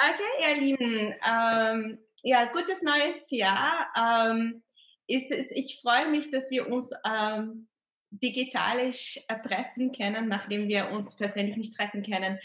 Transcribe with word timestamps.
Okay, 0.00 0.48
ihr 0.48 0.60
Lieben. 0.60 1.14
Ähm, 1.28 1.98
ja, 2.22 2.44
gutes 2.52 2.82
neues 2.82 3.32
Jahr. 3.32 3.88
Ähm, 3.98 4.62
ist, 5.08 5.32
ist, 5.32 5.50
ich 5.50 5.80
freue 5.82 6.08
mich, 6.08 6.30
dass 6.30 6.52
wir 6.52 6.68
uns 6.68 6.92
ähm, 7.04 7.66
digitalisch 8.10 9.18
äh, 9.26 9.40
treffen 9.40 9.90
können, 9.90 10.28
nachdem 10.28 10.68
wir 10.68 10.90
uns 10.90 11.16
persönlich 11.16 11.56
nicht 11.56 11.76
treffen 11.76 12.04
können. 12.04 12.38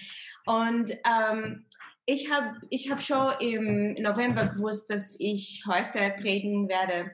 Und 0.47 0.97
ähm, 1.05 1.67
ich 2.07 2.31
habe 2.31 2.59
ich 2.71 2.89
hab 2.89 2.99
schon 3.03 3.33
im 3.39 3.93
November 4.01 4.47
gewusst, 4.47 4.89
dass 4.89 5.15
ich 5.19 5.63
heute 5.67 6.15
predigen 6.19 6.67
werde. 6.67 7.11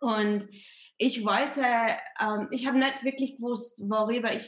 Und 0.00 0.46
ich 0.96 1.24
wollte, 1.24 1.64
ähm, 2.20 2.46
ich 2.52 2.68
habe 2.68 2.78
nicht 2.78 3.02
wirklich 3.02 3.38
gewusst, 3.38 3.82
worüber 3.88 4.32
ich 4.32 4.44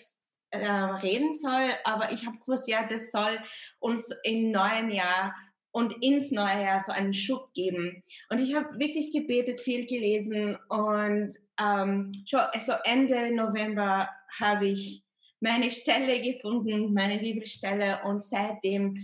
äh, 0.50 0.70
reden 0.70 1.34
soll, 1.34 1.70
aber 1.84 2.12
ich 2.12 2.26
habe 2.26 2.38
gewusst, 2.38 2.68
ja, 2.68 2.86
das 2.86 3.10
soll 3.10 3.38
uns 3.78 4.10
im 4.24 4.50
neuen 4.50 4.90
Jahr 4.90 5.34
und 5.70 5.94
ins 6.02 6.30
neue 6.30 6.62
Jahr 6.62 6.80
so 6.80 6.92
einen 6.92 7.14
Schub 7.14 7.52
geben. 7.52 8.02
Und 8.30 8.40
ich 8.40 8.54
habe 8.54 8.78
wirklich 8.78 9.12
gebetet, 9.12 9.60
viel 9.60 9.87
gelesen 9.87 10.56
und 10.68 11.34
ähm, 11.60 12.12
schon 12.26 12.40
also 12.40 12.73
Ende 12.84 13.34
November 13.34 14.09
habe 14.40 14.68
ich 14.68 15.04
meine 15.40 15.70
Stelle 15.70 16.20
gefunden, 16.20 16.92
meine 16.95 17.18
Bibelstelle 17.18 18.01
und 18.04 18.23
seitdem 18.23 18.96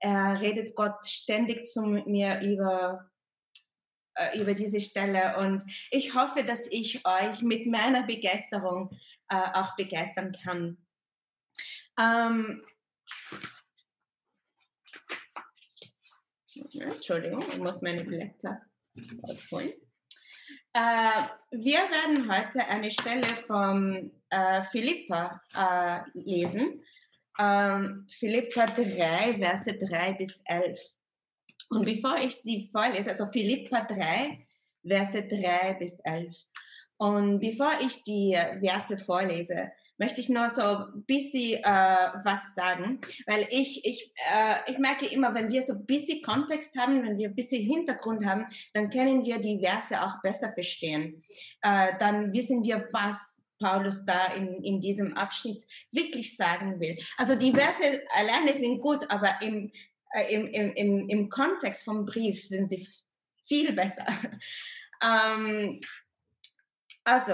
äh, 0.00 0.08
redet 0.08 0.74
Gott 0.74 1.06
ständig 1.06 1.64
zu 1.64 1.82
mir 1.82 2.40
über 2.40 3.08
äh, 4.14 4.38
über 4.38 4.54
diese 4.54 4.80
Stelle 4.80 5.36
und 5.38 5.62
ich 5.90 6.14
hoffe, 6.14 6.44
dass 6.44 6.66
ich 6.70 7.06
euch 7.06 7.42
mit 7.42 7.66
meiner 7.66 8.02
Begeisterung 8.04 8.90
äh, 9.28 9.36
auch 9.54 9.76
begeistern 9.76 10.32
kann. 10.32 10.76
Ähm, 11.98 12.62
Entschuldigung, 16.80 17.44
ich 17.50 17.58
muss 17.58 17.82
meine 17.82 18.04
Blätter 18.04 18.62
ausholen. 19.22 19.72
Äh, 20.72 21.22
wir 21.50 21.78
werden 21.78 22.32
heute 22.32 22.66
eine 22.68 22.90
Stelle 22.90 23.26
von 23.26 24.12
äh, 24.30 24.62
Philippa 24.64 25.40
äh, 25.54 26.00
lesen. 26.14 26.84
Ähm, 27.38 28.06
Philippa 28.08 28.66
3, 28.66 29.38
Verse 29.38 29.72
3 29.72 30.12
bis 30.14 30.42
11. 30.46 30.80
Und 31.70 31.84
bevor 31.84 32.16
ich 32.18 32.36
sie 32.36 32.68
vorlese, 32.70 33.10
also 33.10 33.26
Philippa 33.26 33.82
3, 33.82 34.46
Verse 34.86 35.22
3 35.22 35.74
bis 35.74 35.98
11. 36.00 36.36
Und 36.96 37.40
bevor 37.40 37.72
ich 37.80 38.02
die 38.02 38.36
Verse 38.60 38.96
vorlese, 38.98 39.72
möchte 39.98 40.20
ich 40.20 40.28
nur 40.28 40.48
so 40.48 40.62
ein 40.62 41.04
bisschen 41.06 41.62
äh, 41.62 42.08
was 42.24 42.54
sagen, 42.54 43.00
weil 43.26 43.46
ich, 43.50 43.84
ich, 43.84 44.12
äh, 44.32 44.70
ich 44.70 44.78
merke 44.78 45.06
immer, 45.06 45.34
wenn 45.34 45.50
wir 45.50 45.62
so 45.62 45.74
ein 45.74 45.86
bisschen 45.86 46.22
Kontext 46.22 46.76
haben, 46.78 47.02
wenn 47.04 47.18
wir 47.18 47.28
ein 47.28 47.34
bisschen 47.34 47.64
Hintergrund 47.64 48.24
haben, 48.24 48.46
dann 48.72 48.90
können 48.90 49.24
wir 49.24 49.38
die 49.38 49.60
Verse 49.60 50.00
auch 50.02 50.20
besser 50.22 50.52
verstehen. 50.52 51.22
Äh, 51.62 51.92
dann 51.98 52.32
wissen 52.32 52.64
wir, 52.64 52.88
was 52.92 53.42
Paulus 53.58 54.04
da 54.04 54.32
in, 54.34 54.62
in 54.62 54.80
diesem 54.80 55.16
Abschnitt 55.16 55.64
wirklich 55.90 56.36
sagen 56.36 56.80
will. 56.80 56.96
Also 57.16 57.34
die 57.34 57.52
Verse 57.52 58.02
alleine 58.14 58.54
sind 58.54 58.80
gut, 58.80 59.10
aber 59.10 59.42
im, 59.42 59.72
äh, 60.12 60.34
im, 60.34 60.46
im, 60.48 60.72
im, 60.74 61.08
im 61.08 61.28
Kontext 61.28 61.84
vom 61.84 62.04
Brief 62.04 62.46
sind 62.46 62.66
sie 62.66 62.86
viel 63.46 63.72
besser. 63.72 64.06
ähm, 65.02 65.80
also, 67.08 67.32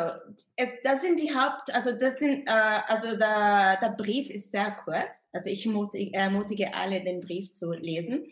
es, 0.55 0.71
das 0.85 1.03
sind 1.03 1.19
die 1.19 1.35
Haupt, 1.35 1.75
also 1.75 1.91
das 1.91 2.21
sind, 2.21 2.49
äh, 2.49 2.81
also 2.87 3.17
der, 3.17 3.77
der 3.83 3.95
Brief 3.97 4.31
ist 4.31 4.53
sehr 4.53 4.71
kurz. 4.85 5.29
Also 5.33 5.51
ich 5.51 5.67
ermutige, 5.67 6.17
ermutige 6.17 6.73
alle, 6.75 7.03
den 7.03 7.21
Brief 7.21 7.51
zu 7.51 7.73
lesen. 7.73 8.25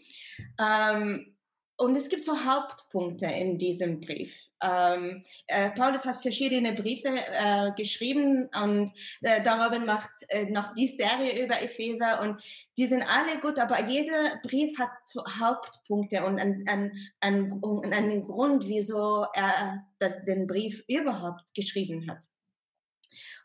Ähm, 0.61 1.35
und 1.77 1.97
es 1.97 2.09
gibt 2.09 2.23
so 2.23 2.45
Hauptpunkte 2.45 3.27
in 3.27 3.59
diesem 3.59 4.01
Brief. 4.01 4.49
Ähm, 4.63 5.23
äh, 5.47 5.71
Paulus 5.71 6.05
hat 6.05 6.23
verschiedene 6.23 6.73
Briefe 6.73 7.09
äh, 7.09 7.73
geschrieben 7.77 8.49
und 8.63 8.91
äh, 9.23 9.43
darüber 9.43 9.79
macht 9.81 10.11
äh, 10.29 10.51
noch 10.51 10.75
die 10.75 10.87
Serie 10.87 11.43
über 11.45 11.61
Epheser 11.61 12.21
und 12.21 12.43
die 12.79 12.87
sind 12.87 13.03
alle 13.03 13.41
gut, 13.41 13.59
aber 13.59 13.83
jeder 13.85 14.39
Brief 14.43 14.79
hat 14.79 14.91
so 15.03 15.23
Hauptpunkte 15.41 16.25
und 16.25 16.39
einen, 16.39 16.69
einen, 17.21 17.93
einen 17.93 18.23
Grund, 18.23 18.69
wieso 18.69 19.27
er 19.35 19.85
den 20.27 20.47
Brief 20.47 20.85
überhaupt 20.89 21.55
geschrieben 21.55 22.09
hat. 22.09 22.25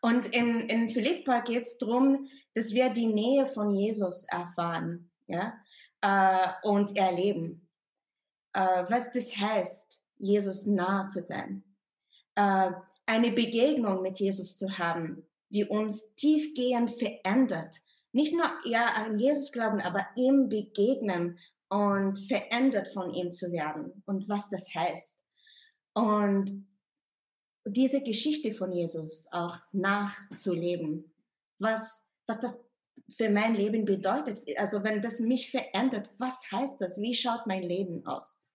Und 0.02 0.28
in, 0.28 0.70
in 0.70 0.90
Philippa 0.90 1.40
geht 1.40 1.64
es 1.64 1.78
darum, 1.78 2.30
dass 2.54 2.74
wir 2.74 2.90
die 2.90 3.08
Nähe 3.08 3.48
von 3.48 3.72
Jesus 3.72 4.26
erfahren 4.26 5.10
ja, 5.28 5.54
äh, 6.02 6.68
und 6.68 6.96
erleben 6.96 7.67
äh, 8.58 8.90
was 8.90 9.12
das 9.12 9.38
heißt, 9.38 10.04
Jesus 10.18 10.66
nah 10.66 11.06
zu 11.06 11.22
sein. 11.22 11.64
Äh, 12.34 12.72
eine 13.06 13.32
Begegnung 13.32 14.02
mit 14.02 14.20
Jesus 14.20 14.58
zu 14.58 14.80
haben, 14.80 15.24
die 15.50 15.64
uns 15.64 16.16
tiefgehend 16.16 16.90
verändert. 16.90 17.76
Nicht 18.14 18.34
nur 18.34 18.46
ja, 18.66 18.88
an 18.96 19.20
Jesus 19.20 19.52
glauben, 19.52 19.80
aber 19.80 20.08
ihm 20.16 20.50
begegnen 20.50 21.38
und 21.70 22.18
verändert 22.28 22.88
von 22.88 23.14
ihm 23.14 23.32
zu 23.32 23.52
werden 23.52 24.02
und 24.08 24.28
was 24.28 24.50
das 24.50 24.74
heißt. 24.74 25.24
Und 25.94 26.66
diese 27.68 28.02
Geschichte 28.02 28.54
von 28.54 28.72
Jesus 28.72 29.28
auch 29.32 29.58
nachzuleben, 29.72 31.14
was, 31.60 32.08
was 32.26 32.40
das 32.40 32.60
für 33.10 33.30
mein 33.30 33.54
Leben 33.54 33.86
bedeutet. 33.86 34.42
Also 34.58 34.84
wenn 34.84 35.02
das 35.02 35.20
mich 35.20 35.52
verändert, 35.52 36.10
was 36.18 36.42
heißt 36.52 36.82
das? 36.82 37.00
Wie 37.00 37.14
schaut 37.14 37.46
mein 37.46 37.64
Leben 37.64 38.06
aus? 38.06 38.47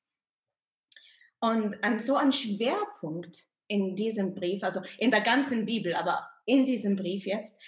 Und 1.43 1.83
an 1.83 1.99
so 1.99 2.15
ein 2.15 2.31
Schwerpunkt 2.31 3.47
in 3.67 3.97
diesem 3.97 4.35
Brief, 4.35 4.63
also 4.63 4.81
in 4.99 5.11
der 5.11 5.23
ganzen 5.23 5.65
Bibel, 5.65 5.95
aber 5.95 6.29
in 6.47 6.65
diesem 6.65 6.95
Brief 6.95 7.27
jetzt, 7.27 7.61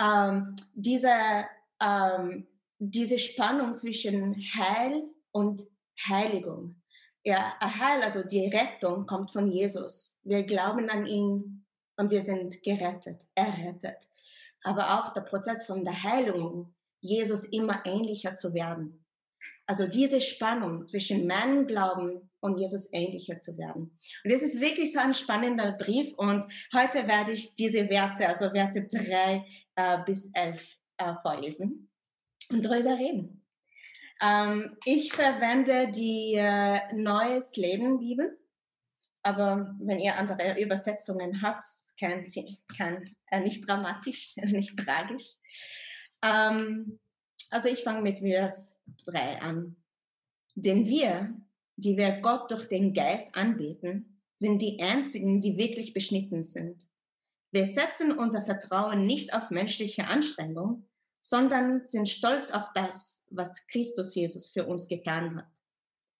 ähm, 0.00 0.54
diese, 0.74 1.46
ähm, 1.80 2.46
diese 2.78 3.18
Spannung 3.18 3.72
zwischen 3.72 4.36
Heil 4.54 5.04
und 5.30 5.62
Heiligung. 6.06 6.82
Ja, 7.24 7.54
Heil, 7.60 8.02
also 8.02 8.22
die 8.22 8.46
Rettung 8.48 9.06
kommt 9.06 9.30
von 9.30 9.48
Jesus. 9.48 10.18
Wir 10.24 10.42
glauben 10.42 10.90
an 10.90 11.06
ihn 11.06 11.64
und 11.96 12.10
wir 12.10 12.20
sind 12.20 12.62
gerettet, 12.62 13.24
errettet. 13.34 14.08
Aber 14.62 14.98
auch 14.98 15.12
der 15.12 15.22
Prozess 15.22 15.64
von 15.64 15.84
der 15.84 16.02
Heilung, 16.02 16.74
Jesus 17.00 17.44
immer 17.44 17.84
ähnlicher 17.86 18.30
zu 18.30 18.52
werden. 18.52 19.03
Also 19.66 19.86
diese 19.86 20.20
Spannung 20.20 20.86
zwischen 20.86 21.26
meinem 21.26 21.66
Glauben 21.66 22.30
und 22.40 22.58
Jesus 22.58 22.92
ähnlicher 22.92 23.34
zu 23.34 23.56
werden. 23.56 23.96
Und 24.22 24.32
das 24.32 24.42
ist 24.42 24.60
wirklich 24.60 24.92
so 24.92 24.98
ein 24.98 25.14
spannender 25.14 25.72
Brief 25.72 26.12
und 26.14 26.44
heute 26.74 27.08
werde 27.08 27.32
ich 27.32 27.54
diese 27.54 27.86
Verse, 27.86 28.26
also 28.26 28.50
Verse 28.50 28.86
3 28.86 29.46
äh, 29.76 29.98
bis 30.04 30.30
11 30.34 30.76
äh, 30.98 31.14
vorlesen 31.22 31.90
und 32.50 32.64
darüber 32.64 32.98
reden. 32.98 33.44
Ähm, 34.20 34.76
ich 34.84 35.12
verwende 35.12 35.90
die 35.90 36.34
äh, 36.34 36.80
Neues 36.94 37.56
Leben 37.56 37.98
Bibel, 37.98 38.38
aber 39.22 39.74
wenn 39.80 39.98
ihr 39.98 40.18
andere 40.18 40.60
Übersetzungen 40.60 41.40
habt, 41.40 41.64
kein, 41.98 42.26
kein, 42.76 43.16
äh, 43.30 43.40
nicht 43.40 43.66
dramatisch, 43.66 44.36
nicht 44.36 44.76
tragisch. 44.78 45.36
Ähm, 46.22 47.00
also 47.54 47.68
ich 47.68 47.84
fange 47.84 48.02
mit 48.02 48.18
Vers 48.18 48.80
3 49.06 49.40
an. 49.40 49.76
Denn 50.56 50.88
wir, 50.88 51.32
die 51.76 51.96
wir 51.96 52.20
Gott 52.20 52.50
durch 52.50 52.66
den 52.66 52.92
Geist 52.92 53.34
anbeten, 53.36 54.20
sind 54.34 54.60
die 54.60 54.82
einzigen, 54.82 55.40
die 55.40 55.56
wirklich 55.56 55.94
beschnitten 55.94 56.42
sind. 56.42 56.88
Wir 57.52 57.64
setzen 57.64 58.10
unser 58.10 58.42
Vertrauen 58.42 59.06
nicht 59.06 59.32
auf 59.32 59.50
menschliche 59.50 60.08
Anstrengung, 60.08 60.88
sondern 61.20 61.84
sind 61.84 62.08
stolz 62.08 62.50
auf 62.50 62.72
das, 62.74 63.24
was 63.30 63.64
Christus 63.68 64.16
Jesus 64.16 64.48
für 64.48 64.66
uns 64.66 64.88
getan 64.88 65.36
hat. 65.36 65.52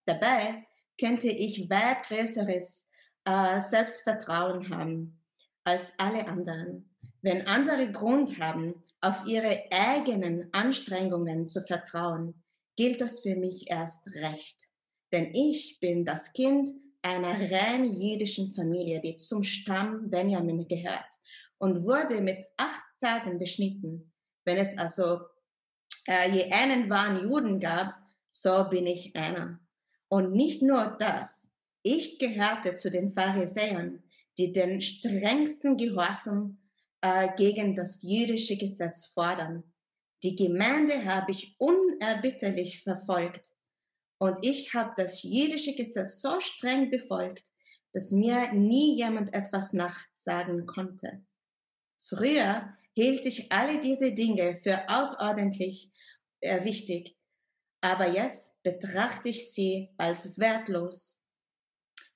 Dabei 0.05 0.64
könnte 1.00 1.29
ich 1.29 1.69
weit 1.69 2.05
größeres 2.05 2.88
äh, 3.25 3.61
Selbstvertrauen 3.61 4.70
haben 4.70 5.20
als 5.64 5.93
alle 5.99 6.29
anderen. 6.29 6.94
Wenn 7.23 7.49
andere 7.49 7.91
Grund 7.91 8.38
haben, 8.38 8.85
auf 9.05 9.27
ihre 9.27 9.65
eigenen 9.71 10.49
Anstrengungen 10.53 11.47
zu 11.47 11.61
vertrauen, 11.61 12.43
gilt 12.77 13.01
das 13.01 13.21
für 13.21 13.37
mich 13.37 13.71
erst 13.71 14.09
recht. 14.15 14.69
Denn 15.12 15.35
ich 15.35 15.79
bin 15.79 16.05
das 16.05 16.33
Kind 16.33 16.71
einer 17.03 17.51
rein 17.51 17.85
jüdischen 17.85 18.53
Familie, 18.55 19.01
die 19.01 19.17
zum 19.17 19.43
Stamm 19.43 20.11
Benjamin 20.11 20.67
gehört 20.67 21.15
und 21.59 21.85
wurde 21.85 22.21
mit 22.21 22.43
acht 22.56 22.83
Tagen 22.99 23.39
beschnitten. 23.39 24.12
Wenn 24.45 24.56
es 24.56 24.77
also 24.79 25.21
äh, 26.07 26.31
je 26.31 26.50
einen 26.50 26.89
wahren 26.89 27.29
Juden 27.29 27.61
gab, 27.61 27.95
so 28.31 28.69
bin 28.71 28.87
ich 28.87 29.15
einer. 29.15 29.61
Und 30.09 30.33
nicht 30.33 30.62
nur 30.62 30.97
das, 30.99 31.50
ich 31.83 32.19
gehörte 32.19 32.75
zu 32.75 32.91
den 32.91 33.12
Pharisäern, 33.12 34.03
die 34.39 34.50
den 34.50 34.81
strengsten 34.81 35.77
Gehorsam 35.77 36.59
äh, 37.05 37.29
gegen 37.37 37.75
das 37.75 38.03
jüdische 38.03 38.56
Gesetz 38.56 39.05
fordern. 39.05 39.62
Die 40.23 40.35
Gemeinde 40.35 41.05
habe 41.05 41.33
ich 41.33 41.55
unerbitterlich 41.59 42.83
verfolgt. 42.83 43.53
Und 44.19 44.39
ich 44.41 44.73
habe 44.73 44.95
das 44.97 45.23
jüdische 45.23 45.75
Gesetz 45.75 46.23
so 46.23 46.41
streng 46.41 46.91
befolgt, 46.91 47.51
dass 47.93 48.11
mir 48.11 48.53
nie 48.55 48.97
jemand 48.97 49.35
etwas 49.35 49.75
nachsagen 49.75 50.65
konnte. 50.65 51.23
Früher 52.01 52.75
hielt 52.95 53.27
ich 53.27 53.53
alle 53.53 53.79
diese 53.79 54.12
Dinge 54.12 54.57
für 54.57 54.89
außerordentlich 54.89 55.93
äh, 56.41 56.65
wichtig, 56.65 57.19
aber 57.83 58.09
jetzt 58.09 58.62
betrachte 58.62 59.29
ich 59.29 59.53
sie 59.53 59.91
als 59.99 60.39
wertlos 60.39 61.23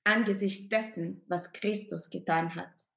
angesichts 0.03 0.67
dessen, 0.67 1.23
was 1.27 1.53
Christus 1.53 2.09
getan 2.09 2.55
hat. 2.55 2.88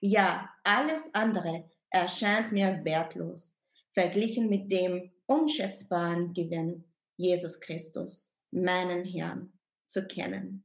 Ja, 0.00 0.48
alles 0.64 1.12
andere 1.14 1.68
erscheint 1.90 2.52
mir 2.52 2.84
wertlos, 2.84 3.56
verglichen 3.92 4.48
mit 4.48 4.70
dem 4.70 5.10
unschätzbaren 5.26 6.32
Gewinn, 6.32 6.84
Jesus 7.16 7.60
Christus, 7.60 8.36
meinen 8.50 9.04
Herrn, 9.04 9.52
zu 9.86 10.06
kennen. 10.06 10.64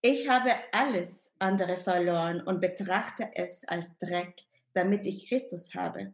Ich 0.00 0.28
habe 0.28 0.50
alles 0.72 1.32
andere 1.38 1.76
verloren 1.76 2.40
und 2.40 2.60
betrachte 2.60 3.30
es 3.34 3.64
als 3.64 3.98
Dreck, 3.98 4.42
damit 4.72 5.06
ich 5.06 5.28
Christus 5.28 5.74
habe 5.74 6.12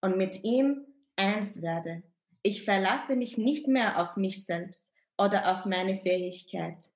und 0.00 0.16
mit 0.16 0.42
ihm 0.42 0.86
eins 1.16 1.60
werde. 1.60 2.02
Ich 2.42 2.64
verlasse 2.64 3.14
mich 3.14 3.36
nicht 3.36 3.68
mehr 3.68 4.00
auf 4.00 4.16
mich 4.16 4.46
selbst 4.46 4.94
oder 5.18 5.52
auf 5.52 5.66
meine 5.66 5.96
Fähigkeit, 5.96 6.90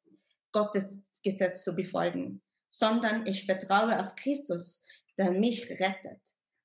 Gottes 0.52 1.20
Gesetz 1.22 1.62
zu 1.62 1.74
befolgen, 1.74 2.40
sondern 2.68 3.26
ich 3.26 3.44
vertraue 3.44 4.00
auf 4.00 4.14
Christus, 4.14 4.84
der 5.20 5.32
mich 5.32 5.68
rettet. 5.70 6.20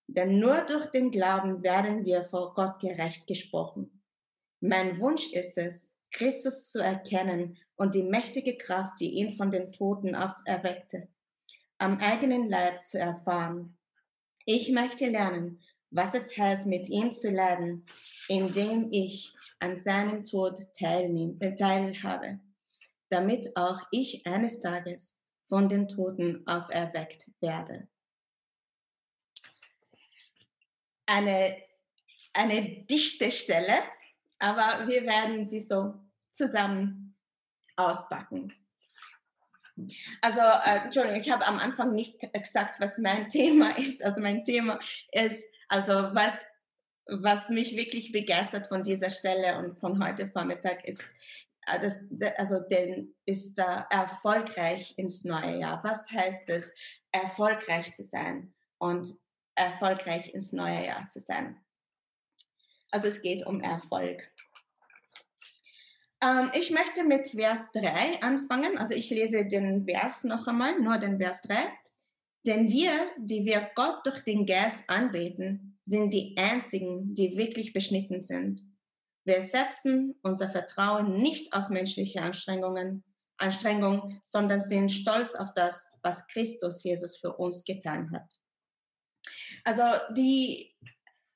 Denn 0.07 0.39
nur 0.39 0.61
durch 0.61 0.85
den 0.87 1.11
Glauben 1.11 1.61
werden 1.61 2.05
wir 2.05 2.23
vor 2.23 2.53
Gott 2.53 2.79
gerecht 2.79 3.27
gesprochen. 3.27 4.01
Mein 4.61 4.99
Wunsch 4.99 5.27
ist 5.33 5.57
es, 5.57 5.93
Christus 6.11 6.71
zu 6.71 6.79
erkennen 6.79 7.57
und 7.75 7.93
die 7.93 8.03
mächtige 8.03 8.55
Kraft, 8.55 9.01
die 9.01 9.09
ihn 9.15 9.33
von 9.33 9.51
den 9.51 9.73
Toten 9.73 10.15
auferweckte, 10.15 11.09
am 11.77 11.99
eigenen 11.99 12.49
Leib 12.49 12.81
zu 12.81 12.97
erfahren. 12.97 13.77
Ich 14.45 14.71
möchte 14.71 15.09
lernen, 15.09 15.61
was 15.91 16.13
es 16.13 16.37
heißt, 16.37 16.67
mit 16.67 16.87
ihm 16.87 17.11
zu 17.11 17.29
leiden, 17.29 17.85
indem 18.29 18.87
ich 18.91 19.35
an 19.59 19.75
seinem 19.75 20.23
Tod 20.23 20.57
teilnehme, 20.79 21.55
teilhabe, 21.55 22.39
damit 23.09 23.57
auch 23.57 23.81
ich 23.91 24.25
eines 24.25 24.61
Tages 24.61 25.21
von 25.49 25.67
den 25.67 25.89
Toten 25.89 26.47
auferweckt 26.47 27.29
werde. 27.41 27.89
Eine, 31.05 31.57
eine 32.33 32.83
dichte 32.85 33.31
Stelle, 33.31 33.75
aber 34.39 34.87
wir 34.87 35.03
werden 35.03 35.43
sie 35.43 35.61
so 35.61 35.93
zusammen 36.31 37.15
auspacken. 37.75 38.53
Also, 40.21 40.39
äh, 40.39 40.85
Entschuldigung, 40.85 41.19
ich 41.19 41.31
habe 41.31 41.45
am 41.45 41.59
Anfang 41.59 41.93
nicht 41.93 42.19
gesagt, 42.33 42.79
was 42.79 42.97
mein 42.97 43.29
Thema 43.29 43.77
ist. 43.77 44.03
Also 44.03 44.21
mein 44.21 44.43
Thema 44.43 44.79
ist, 45.11 45.45
also 45.67 45.93
was, 46.13 46.39
was 47.07 47.49
mich 47.49 47.75
wirklich 47.75 48.11
begeistert 48.11 48.67
von 48.67 48.83
dieser 48.83 49.09
Stelle 49.09 49.57
und 49.57 49.79
von 49.79 50.03
heute 50.03 50.29
Vormittag 50.29 50.85
ist, 50.85 51.13
äh, 51.67 51.79
das, 51.79 52.05
also 52.37 52.59
den 52.59 53.15
ist 53.25 53.55
da 53.55 53.87
erfolgreich 53.89 54.93
ins 54.97 55.25
neue 55.25 55.59
Jahr. 55.59 55.83
Was 55.83 56.09
heißt 56.09 56.49
es, 56.49 56.73
erfolgreich 57.11 57.93
zu 57.93 58.03
sein 58.03 58.53
und 58.77 59.13
erfolgreich 59.55 60.33
ins 60.33 60.51
neue 60.53 60.85
Jahr 60.85 61.07
zu 61.07 61.19
sein? 61.19 61.57
Also 62.91 63.07
es 63.07 63.21
geht 63.21 63.45
um 63.45 63.61
Erfolg. 63.61 64.31
Ähm, 66.21 66.51
ich 66.53 66.71
möchte 66.71 67.03
mit 67.03 67.29
Vers 67.29 67.71
3 67.73 68.21
anfangen. 68.21 68.77
Also 68.77 68.93
ich 68.93 69.09
lese 69.09 69.45
den 69.45 69.85
Vers 69.85 70.23
noch 70.23 70.47
einmal, 70.47 70.79
nur 70.79 70.97
den 70.97 71.17
Vers 71.17 71.41
3. 71.41 71.55
Denn 72.45 72.69
wir, 72.69 72.91
die 73.17 73.43
wir 73.45 73.69
Gott 73.75 74.05
durch 74.05 74.21
den 74.21 74.45
Geist 74.45 74.83
anbeten, 74.87 75.79
sind 75.81 76.13
die 76.13 76.35
einzigen, 76.37 77.13
die 77.13 77.37
wirklich 77.37 77.73
beschnitten 77.73 78.21
sind. 78.21 78.61
Wir 79.23 79.41
setzen 79.41 80.19
unser 80.21 80.49
Vertrauen 80.49 81.21
nicht 81.21 81.53
auf 81.53 81.69
menschliche 81.69 82.21
Anstrengungen, 82.21 83.03
Anstrengung, 83.37 84.21
sondern 84.23 84.59
sind 84.59 84.91
stolz 84.91 85.35
auf 85.35 85.53
das, 85.53 85.89
was 86.03 86.25
Christus 86.27 86.83
Jesus 86.83 87.17
für 87.17 87.33
uns 87.33 87.65
getan 87.65 88.11
hat. 88.11 88.35
Also 89.65 89.83
die, 90.11 90.73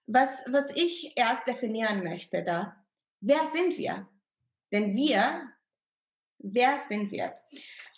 was, 0.07 0.43
was 0.47 0.71
ich 0.75 1.11
erst 1.15 1.47
definieren 1.47 2.03
möchte 2.03 2.43
da, 2.43 2.75
wer 3.19 3.45
sind 3.45 3.77
wir? 3.77 4.07
Denn 4.71 4.95
wir, 4.95 5.49
wer 6.37 6.77
sind 6.77 7.11
wir? 7.11 7.33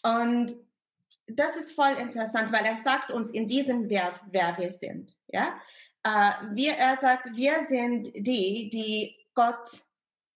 Und 0.03 0.53
das 1.27 1.55
ist 1.55 1.73
voll 1.73 1.93
interessant, 1.93 2.51
weil 2.51 2.65
er 2.65 2.77
sagt 2.77 3.11
uns 3.11 3.31
in 3.31 3.45
diesem 3.45 3.89
Vers, 3.89 4.25
wer 4.31 4.57
wir 4.57 4.71
sind. 4.71 5.13
Ja? 5.27 5.59
Äh, 6.03 6.31
wir, 6.55 6.73
er 6.73 6.95
sagt, 6.95 7.35
wir 7.35 7.61
sind 7.61 8.07
die, 8.15 8.69
die 8.69 9.15
Gott 9.33 9.83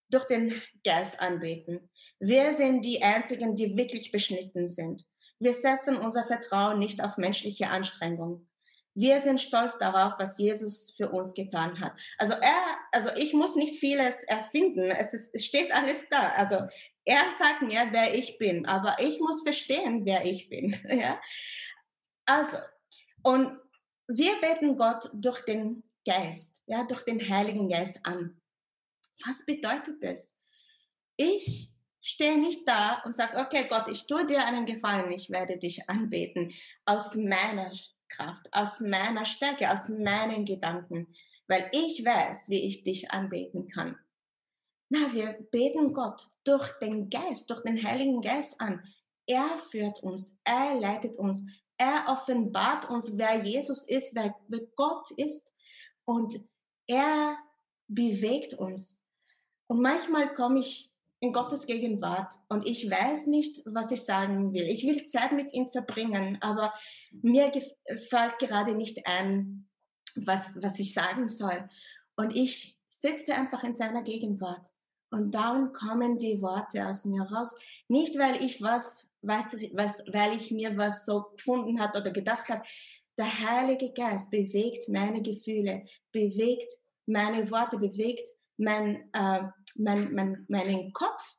durch 0.10 0.26
den 0.26 0.62
Geist 0.84 1.20
anbeten. 1.20 1.90
Wir 2.20 2.54
sind 2.54 2.84
die 2.86 3.02
Einzigen, 3.02 3.56
die 3.56 3.76
wirklich 3.76 4.12
beschnitten 4.12 4.68
sind. 4.68 5.06
Wir 5.40 5.54
setzen 5.54 5.98
unser 5.98 6.26
Vertrauen 6.26 6.80
nicht 6.80 7.04
auf 7.04 7.18
menschliche 7.18 7.68
Anstrengung. 7.70 8.48
Wir 8.96 9.20
sind 9.20 9.42
stolz 9.42 9.78
darauf, 9.78 10.14
was 10.18 10.38
Jesus 10.38 10.92
für 10.96 11.10
uns 11.10 11.34
getan 11.34 11.80
hat. 11.82 12.00
Also 12.18 12.34
er, 12.34 12.64
also 12.94 13.10
ich 13.18 13.34
muss 13.34 13.56
nicht 13.56 13.76
vieles 13.76 14.24
erfinden. 14.24 14.90
Es, 14.90 15.14
ist, 15.14 15.36
es 15.36 15.46
steht 15.46 15.74
alles 15.74 16.08
da. 16.08 16.30
Also 16.30 16.56
er 17.04 17.24
sagt 17.38 17.62
mir, 17.62 17.88
wer 17.92 18.16
ich 18.16 18.38
bin, 18.38 18.66
aber 18.66 18.96
ich 19.00 19.20
muss 19.20 19.44
verstehen, 19.44 20.06
wer 20.06 20.26
ich 20.26 20.50
bin. 20.50 20.76
Ja? 20.90 21.22
Also, 22.26 22.58
und 23.22 23.60
wir 24.08 24.40
beten 24.40 24.78
Gott 24.78 25.10
durch 25.14 25.42
den 25.46 25.84
Geist, 26.06 26.64
ja, 26.66 26.84
durch 26.84 27.02
den 27.02 27.30
Heiligen 27.30 27.70
Geist 27.70 28.00
an. 28.04 28.42
Was 29.26 29.46
bedeutet 29.46 30.04
das? 30.04 30.42
Ich 31.18 31.70
stehe 32.02 32.38
nicht 32.38 32.68
da 32.68 33.02
und 33.04 33.16
sage, 33.16 33.38
okay, 33.38 33.66
Gott, 33.68 33.88
ich 33.88 34.08
tue 34.08 34.26
dir 34.26 34.46
einen 34.46 34.66
Gefallen, 34.66 35.12
ich 35.12 35.30
werde 35.30 35.58
dich 35.58 35.90
anbeten 35.90 36.54
aus 36.86 37.16
meiner 37.16 37.72
Kraft, 38.10 38.48
aus 38.52 38.80
meiner 38.80 39.26
Stärke, 39.26 39.72
aus 39.72 39.90
meinen 39.90 40.46
Gedanken, 40.46 41.08
weil 41.48 41.70
ich 41.72 42.04
weiß, 42.04 42.50
wie 42.50 42.66
ich 42.66 42.84
dich 42.84 43.12
anbeten 43.12 43.68
kann. 43.70 43.98
Na, 44.90 45.12
wir 45.14 45.34
beten 45.52 45.94
Gott 45.94 46.30
durch 46.44 46.70
den 46.80 47.10
Geist, 47.10 47.50
durch 47.50 47.62
den 47.62 47.84
Heiligen 47.84 48.22
Geist 48.22 48.60
an. 48.62 48.84
Er 49.28 49.58
führt 49.58 50.04
uns, 50.04 50.38
er 50.44 50.80
leitet 50.80 51.18
uns, 51.18 51.44
er 51.78 52.06
offenbart 52.08 52.90
uns, 52.90 53.18
wer 53.18 53.44
Jesus 53.44 53.84
ist, 53.84 54.16
wer, 54.16 54.36
wer 54.48 54.62
Gott 54.76 55.12
ist. 55.12 55.52
Und 56.06 56.40
er 56.88 57.38
bewegt 57.88 58.54
uns. 58.54 59.06
Und 59.68 59.82
manchmal 59.82 60.34
komme 60.34 60.60
ich 60.60 60.92
in 61.26 61.34
Gottes 61.34 61.66
Gegenwart 61.66 62.34
und 62.50 62.66
ich 62.68 62.90
weiß 62.90 63.28
nicht, 63.28 63.62
was 63.66 63.92
ich 63.92 64.04
sagen 64.04 64.54
will. 64.54 64.68
Ich 64.68 64.86
will 64.86 65.04
Zeit 65.04 65.32
mit 65.32 65.54
ihm 65.54 65.72
verbringen, 65.72 66.38
aber 66.42 66.74
mir 67.22 67.52
fällt 68.10 68.38
gerade 68.40 68.76
nicht 68.76 69.08
ein, 69.08 69.68
was, 70.16 70.62
was 70.62 70.80
ich 70.80 70.94
sagen 70.94 71.28
soll. 71.28 71.68
Und 72.16 72.36
ich 72.36 72.78
sitze 72.88 73.34
einfach 73.34 73.64
in 73.64 73.74
seiner 73.74 74.04
Gegenwart 74.04 74.68
und 75.12 75.34
dann 75.34 75.74
kommen 75.74 76.18
die 76.18 76.42
Worte 76.42 76.88
aus 76.88 77.06
mir 77.06 77.24
raus. 77.24 77.56
Nicht, 77.88 78.18
weil 78.18 78.44
ich 78.44 78.62
was, 78.62 79.10
weiß, 79.22 79.70
was, 79.74 80.04
weil 80.12 80.36
ich 80.36 80.52
mir 80.52 80.78
was 80.78 81.06
so 81.06 81.26
gefunden 81.36 81.80
hat 81.80 81.96
oder 81.96 82.12
gedacht 82.12 82.48
habe. 82.50 82.64
Der 83.18 83.40
Heilige 83.40 83.94
Geist 83.94 84.30
bewegt 84.30 84.90
meine 84.90 85.22
Gefühle, 85.22 85.86
bewegt 86.12 86.70
meine 87.06 87.50
Worte, 87.50 87.78
bewegt 87.78 88.28
mein, 88.58 89.10
äh, 89.14 89.44
mein, 89.76 90.14
mein, 90.14 90.46
meinen 90.48 90.94
Kopf 90.94 91.38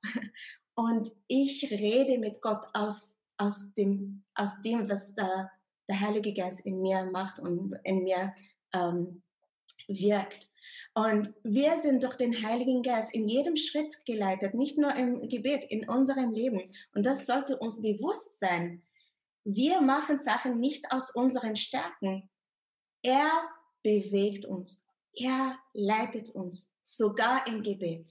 und 0.74 1.10
ich 1.26 1.70
rede 1.70 2.18
mit 2.18 2.40
Gott 2.40 2.64
aus, 2.74 3.16
aus, 3.38 3.72
dem, 3.74 4.24
aus 4.34 4.60
dem, 4.60 4.88
was 4.88 5.14
der, 5.14 5.50
der 5.88 6.00
Heilige 6.00 6.32
Geist 6.32 6.60
in 6.60 6.80
mir 6.80 7.04
macht 7.04 7.38
und 7.38 7.74
in 7.84 8.04
mir 8.04 8.34
ähm, 8.72 9.22
wirkt. 9.88 10.50
Und 10.94 11.34
wir 11.42 11.76
sind 11.76 12.02
durch 12.02 12.14
den 12.14 12.42
Heiligen 12.42 12.82
Geist 12.82 13.12
in 13.14 13.28
jedem 13.28 13.56
Schritt 13.56 14.06
geleitet, 14.06 14.54
nicht 14.54 14.78
nur 14.78 14.94
im 14.94 15.28
Gebet, 15.28 15.64
in 15.64 15.88
unserem 15.88 16.32
Leben. 16.32 16.62
Und 16.94 17.04
das 17.04 17.26
sollte 17.26 17.58
uns 17.58 17.82
bewusst 17.82 18.38
sein. 18.38 18.82
Wir 19.44 19.80
machen 19.82 20.18
Sachen 20.18 20.58
nicht 20.58 20.90
aus 20.90 21.14
unseren 21.14 21.54
Stärken. 21.54 22.30
Er 23.02 23.30
bewegt 23.82 24.46
uns. 24.46 24.86
Er 25.12 25.58
leitet 25.72 26.30
uns, 26.30 26.74
sogar 26.82 27.46
im 27.46 27.62
Gebet. 27.62 28.10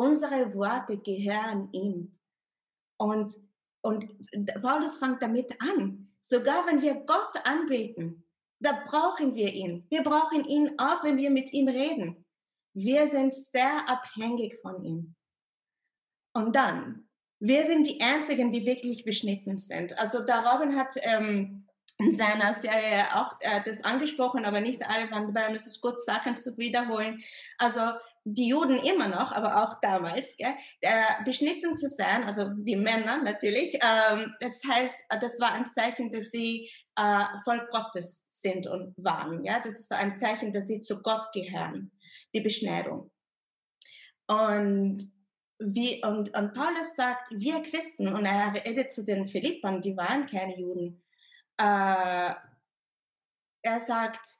Unsere 0.00 0.54
Worte 0.54 0.96
gehören 0.96 1.68
ihm. 1.72 2.18
Und, 2.98 3.34
und 3.82 4.08
Paulus 4.62 4.96
fängt 4.96 5.20
damit 5.20 5.54
an. 5.60 6.10
Sogar 6.22 6.66
wenn 6.66 6.80
wir 6.80 6.94
Gott 6.94 7.36
anbeten, 7.44 8.26
da 8.62 8.82
brauchen 8.86 9.34
wir 9.34 9.52
ihn. 9.52 9.86
Wir 9.90 10.02
brauchen 10.02 10.46
ihn 10.46 10.78
auch, 10.78 11.04
wenn 11.04 11.18
wir 11.18 11.28
mit 11.28 11.52
ihm 11.52 11.68
reden. 11.68 12.24
Wir 12.74 13.06
sind 13.08 13.34
sehr 13.34 13.86
abhängig 13.90 14.58
von 14.62 14.82
ihm. 14.82 15.16
Und 16.32 16.56
dann, 16.56 17.06
wir 17.38 17.66
sind 17.66 17.86
die 17.86 18.00
Einzigen, 18.00 18.50
die 18.50 18.64
wirklich 18.64 19.04
beschnitten 19.04 19.58
sind. 19.58 19.98
Also 19.98 20.24
der 20.24 20.46
Robin 20.46 20.76
hat 20.76 20.94
ähm, 21.02 21.68
in 21.98 22.10
seiner 22.10 22.54
Serie 22.54 23.04
auch 23.14 23.38
äh, 23.40 23.60
das 23.66 23.84
angesprochen, 23.84 24.46
aber 24.46 24.62
nicht 24.62 24.82
alle 24.82 25.10
waren 25.10 25.26
dabei. 25.26 25.46
Und 25.50 25.56
es 25.56 25.66
ist 25.66 25.82
gut, 25.82 26.00
Sachen 26.00 26.38
zu 26.38 26.56
wiederholen. 26.56 27.22
Also 27.58 27.80
die 28.24 28.48
Juden 28.48 28.76
immer 28.76 29.08
noch, 29.08 29.32
aber 29.32 29.62
auch 29.62 29.80
damals, 29.80 30.36
gell, 30.36 30.54
äh, 30.80 31.24
beschnitten 31.24 31.74
zu 31.76 31.88
sein, 31.88 32.24
also 32.24 32.50
die 32.50 32.76
Männer 32.76 33.22
natürlich. 33.22 33.78
Ähm, 33.82 34.34
das 34.40 34.62
heißt, 34.68 35.04
das 35.20 35.40
war 35.40 35.52
ein 35.52 35.68
Zeichen, 35.68 36.10
dass 36.10 36.30
sie 36.30 36.70
äh, 36.96 37.24
Volk 37.44 37.70
Gottes 37.70 38.28
sind 38.30 38.66
und 38.66 38.94
waren. 38.98 39.44
Ja, 39.44 39.60
das 39.60 39.78
ist 39.78 39.92
ein 39.92 40.14
Zeichen, 40.14 40.52
dass 40.52 40.66
sie 40.66 40.80
zu 40.80 41.00
Gott 41.02 41.32
gehören. 41.32 41.92
Die 42.34 42.40
Beschneidung. 42.40 43.10
Und 44.28 44.98
wie, 45.58 46.02
und, 46.04 46.34
und 46.36 46.54
Paulus 46.54 46.94
sagt, 46.94 47.28
wir 47.32 47.62
Christen, 47.62 48.08
und 48.08 48.24
er 48.24 48.54
redet 48.54 48.92
zu 48.92 49.04
den 49.04 49.28
Philippern, 49.28 49.80
die 49.80 49.96
waren 49.96 50.26
keine 50.26 50.58
Juden. 50.58 51.02
Äh, 51.58 52.34
er 53.62 53.80
sagt, 53.80 54.36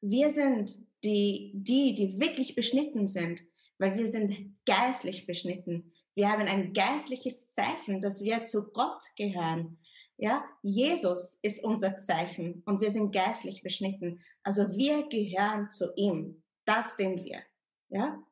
wir 0.00 0.30
sind 0.30 0.78
die, 1.04 1.52
die, 1.54 1.94
die 1.94 2.18
wirklich 2.18 2.54
beschnitten 2.54 3.06
sind, 3.06 3.42
weil 3.78 3.96
wir 3.96 4.06
sind 4.06 4.56
geistlich 4.66 5.26
beschnitten. 5.26 5.92
Wir 6.14 6.28
haben 6.30 6.42
ein 6.42 6.72
geistliches 6.72 7.48
Zeichen, 7.48 8.00
dass 8.00 8.22
wir 8.22 8.42
zu 8.44 8.70
Gott 8.72 9.02
gehören. 9.16 9.78
Ja, 10.16 10.44
Jesus 10.62 11.38
ist 11.42 11.62
unser 11.64 11.96
Zeichen 11.96 12.62
und 12.66 12.80
wir 12.80 12.90
sind 12.90 13.12
geistlich 13.12 13.62
beschnitten. 13.62 14.20
Also 14.44 14.76
wir 14.76 15.08
gehören 15.08 15.70
zu 15.70 15.92
ihm. 15.96 16.42
Das 16.64 16.96
sind 16.96 17.24
wir. 17.24 17.42
Ja, 17.88 18.24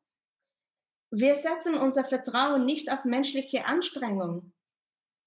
wir 1.15 1.37
setzen 1.37 1.75
unser 1.75 2.05
Vertrauen 2.05 2.65
nicht 2.65 2.91
auf 2.91 3.05
menschliche 3.05 3.67
Anstrengung. 3.67 4.55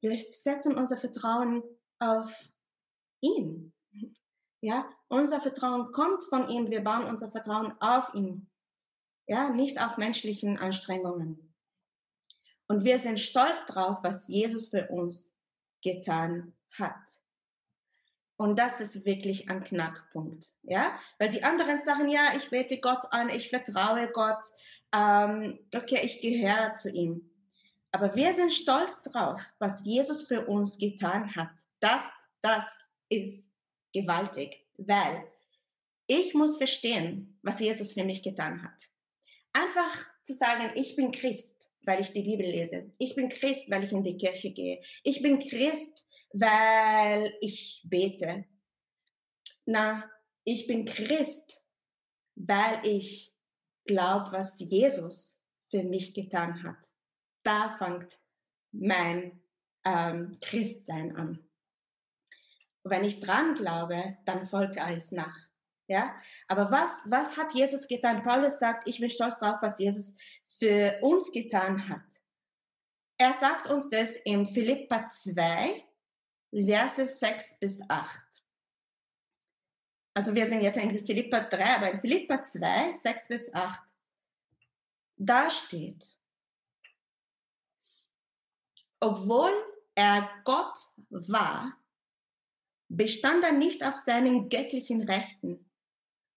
Wir 0.02 0.18
setzen 0.32 0.76
unser 0.76 0.98
Vertrauen 0.98 1.62
auf 2.00 2.52
ihn. 3.22 3.75
Ja, 4.66 4.90
unser 5.10 5.42
Vertrauen 5.42 5.92
kommt 5.92 6.24
von 6.24 6.50
ihm. 6.50 6.72
Wir 6.72 6.84
bauen 6.84 7.06
unser 7.06 7.30
Vertrauen 7.30 7.80
auf 7.82 8.12
ihn. 8.16 8.50
Ja, 9.28 9.50
nicht 9.50 9.80
auf 9.80 9.98
menschlichen 9.98 10.58
Anstrengungen. 10.58 11.54
Und 12.68 12.84
wir 12.84 12.98
sind 12.98 13.20
stolz 13.20 13.68
drauf, 13.68 14.00
was 14.02 14.28
Jesus 14.28 14.70
für 14.70 14.88
uns 14.88 15.36
getan 15.84 16.56
hat. 16.72 16.98
Und 18.38 18.58
das 18.58 18.82
ist 18.82 19.06
wirklich 19.06 19.52
ein 19.52 19.64
Knackpunkt, 19.64 20.48
ja, 20.64 20.98
weil 21.20 21.30
die 21.30 21.44
anderen 21.44 21.78
sagen, 21.78 22.10
ja, 22.10 22.36
ich 22.36 22.50
bete 22.50 22.80
Gott 22.80 23.06
an, 23.12 23.30
ich 23.30 23.50
vertraue 23.50 24.10
Gott, 24.12 24.44
ähm, 24.92 25.60
okay, 25.76 26.00
ich 26.02 26.22
gehöre 26.22 26.74
zu 26.74 26.90
ihm. 26.90 27.30
Aber 27.92 28.16
wir 28.16 28.34
sind 28.34 28.52
stolz 28.52 29.04
drauf, 29.04 29.40
was 29.60 29.86
Jesus 29.86 30.24
für 30.24 30.48
uns 30.48 30.80
getan 30.80 31.36
hat. 31.36 31.54
Das, 31.80 32.12
das 32.42 32.90
ist 33.10 33.55
gewaltig, 33.96 34.66
weil 34.78 35.24
ich 36.08 36.34
muss 36.34 36.58
verstehen, 36.58 37.40
was 37.42 37.60
Jesus 37.60 37.94
für 37.94 38.04
mich 38.04 38.22
getan 38.22 38.62
hat. 38.62 38.84
Einfach 39.54 39.98
zu 40.22 40.34
sagen, 40.34 40.72
ich 40.76 40.96
bin 40.96 41.12
Christ, 41.12 41.72
weil 41.84 42.02
ich 42.02 42.12
die 42.12 42.22
Bibel 42.22 42.46
lese. 42.46 42.92
Ich 43.00 43.16
bin 43.16 43.30
Christ, 43.30 43.72
weil 43.72 43.84
ich 43.84 43.92
in 43.92 44.04
die 44.04 44.18
Kirche 44.18 44.52
gehe. 44.52 44.82
Ich 45.04 45.22
bin 45.22 45.40
Christ, 45.40 46.08
weil 46.34 47.34
ich 47.42 47.84
bete. 47.90 48.46
Na, 49.66 50.10
ich 50.44 50.68
bin 50.68 50.86
Christ, 50.86 51.64
weil 52.36 52.86
ich 52.86 53.34
glaube, 53.86 54.32
was 54.32 54.60
Jesus 54.60 55.42
für 55.64 55.84
mich 55.84 56.14
getan 56.14 56.64
hat. 56.64 56.86
Da 57.44 57.78
fängt 57.78 58.18
mein 58.72 59.42
ähm, 59.86 60.38
Christsein 60.42 61.16
an. 61.16 61.45
Und 62.86 62.92
wenn 62.92 63.04
ich 63.04 63.20
dran 63.20 63.56
glaube, 63.56 64.16
dann 64.26 64.46
folgt 64.46 64.78
alles 64.78 65.12
nach. 65.12 65.36
Ja, 65.88 66.16
aber 66.48 66.70
was, 66.70 67.04
was 67.10 67.36
hat 67.36 67.54
Jesus 67.54 67.88
getan? 67.88 68.22
Paulus 68.22 68.60
sagt, 68.60 68.88
ich 68.88 69.00
bin 69.00 69.10
stolz 69.10 69.40
darauf, 69.40 69.60
was 69.64 69.80
Jesus 69.80 70.16
für 70.46 71.00
uns 71.02 71.32
getan 71.32 71.90
hat. 71.90 72.22
Er 73.18 73.34
sagt 73.34 73.66
uns 73.68 73.90
das 73.90 74.16
in 74.18 74.46
Philippa 74.46 75.08
2, 75.08 75.84
Verse 76.52 77.08
6 77.08 77.60
bis 77.60 77.82
8. 77.90 78.44
Also 80.14 80.36
wir 80.36 80.48
sind 80.48 80.62
jetzt 80.62 80.78
in 80.78 81.04
Philippa 81.06 81.40
3, 81.40 81.76
aber 81.78 81.92
in 81.92 82.02
Philippa 82.02 82.44
2, 82.44 82.94
6 82.94 83.28
bis 83.28 83.54
8, 83.54 83.82
da 85.18 85.50
steht, 85.50 86.06
obwohl 89.00 89.52
er 89.96 90.30
Gott 90.44 90.78
war, 91.10 91.74
bestand 92.90 93.44
er 93.44 93.52
nicht 93.52 93.86
auf 93.86 93.96
seinen 93.96 94.50
göttlichen 94.50 95.02
Rechten. 95.02 95.66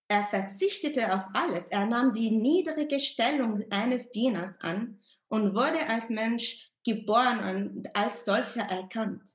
Er 0.08 0.24
verzichtete 0.24 1.14
auf 1.14 1.24
alles. 1.34 1.68
Er 1.68 1.86
nahm 1.86 2.12
die 2.12 2.30
niedrige 2.30 2.98
Stellung 2.98 3.64
eines 3.70 4.10
Dieners 4.10 4.60
an 4.60 4.98
und 5.28 5.54
wurde 5.54 5.86
als 5.86 6.08
Mensch 6.08 6.70
geboren 6.84 7.40
und 7.40 7.94
als 7.94 8.24
solcher 8.24 8.62
erkannt. 8.62 9.28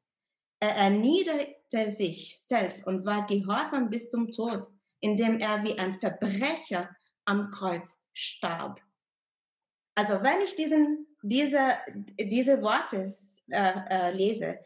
Er 0.59 0.75
erniedrigte 0.75 1.89
sich 1.89 2.39
selbst 2.39 2.87
und 2.87 3.05
war 3.05 3.25
gehorsam 3.25 3.89
bis 3.89 4.09
zum 4.09 4.31
Tod, 4.31 4.67
indem 5.01 5.39
er 5.39 5.63
wie 5.63 5.77
ein 5.77 5.93
Verbrecher 5.93 6.89
am 7.25 7.51
Kreuz 7.51 7.99
starb. 8.13 8.81
Also 9.95 10.23
wenn 10.23 10.41
ich 10.41 10.55
diesen, 10.55 11.05
diese, 11.21 11.77
diese 12.17 12.61
Worte 12.61 13.07
äh, 13.49 13.73
äh, 13.89 14.11
lese, 14.11 14.59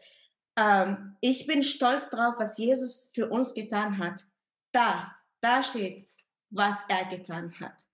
ähm, 0.58 1.16
ich 1.20 1.46
bin 1.46 1.62
stolz 1.62 2.10
drauf, 2.10 2.34
was 2.38 2.58
Jesus 2.58 3.10
für 3.14 3.28
uns 3.28 3.54
getan 3.54 3.98
hat. 3.98 4.24
Da, 4.72 5.14
da 5.40 5.62
steht, 5.62 6.04
was 6.50 6.78
er 6.88 7.04
getan 7.04 7.58
hat. 7.60 7.84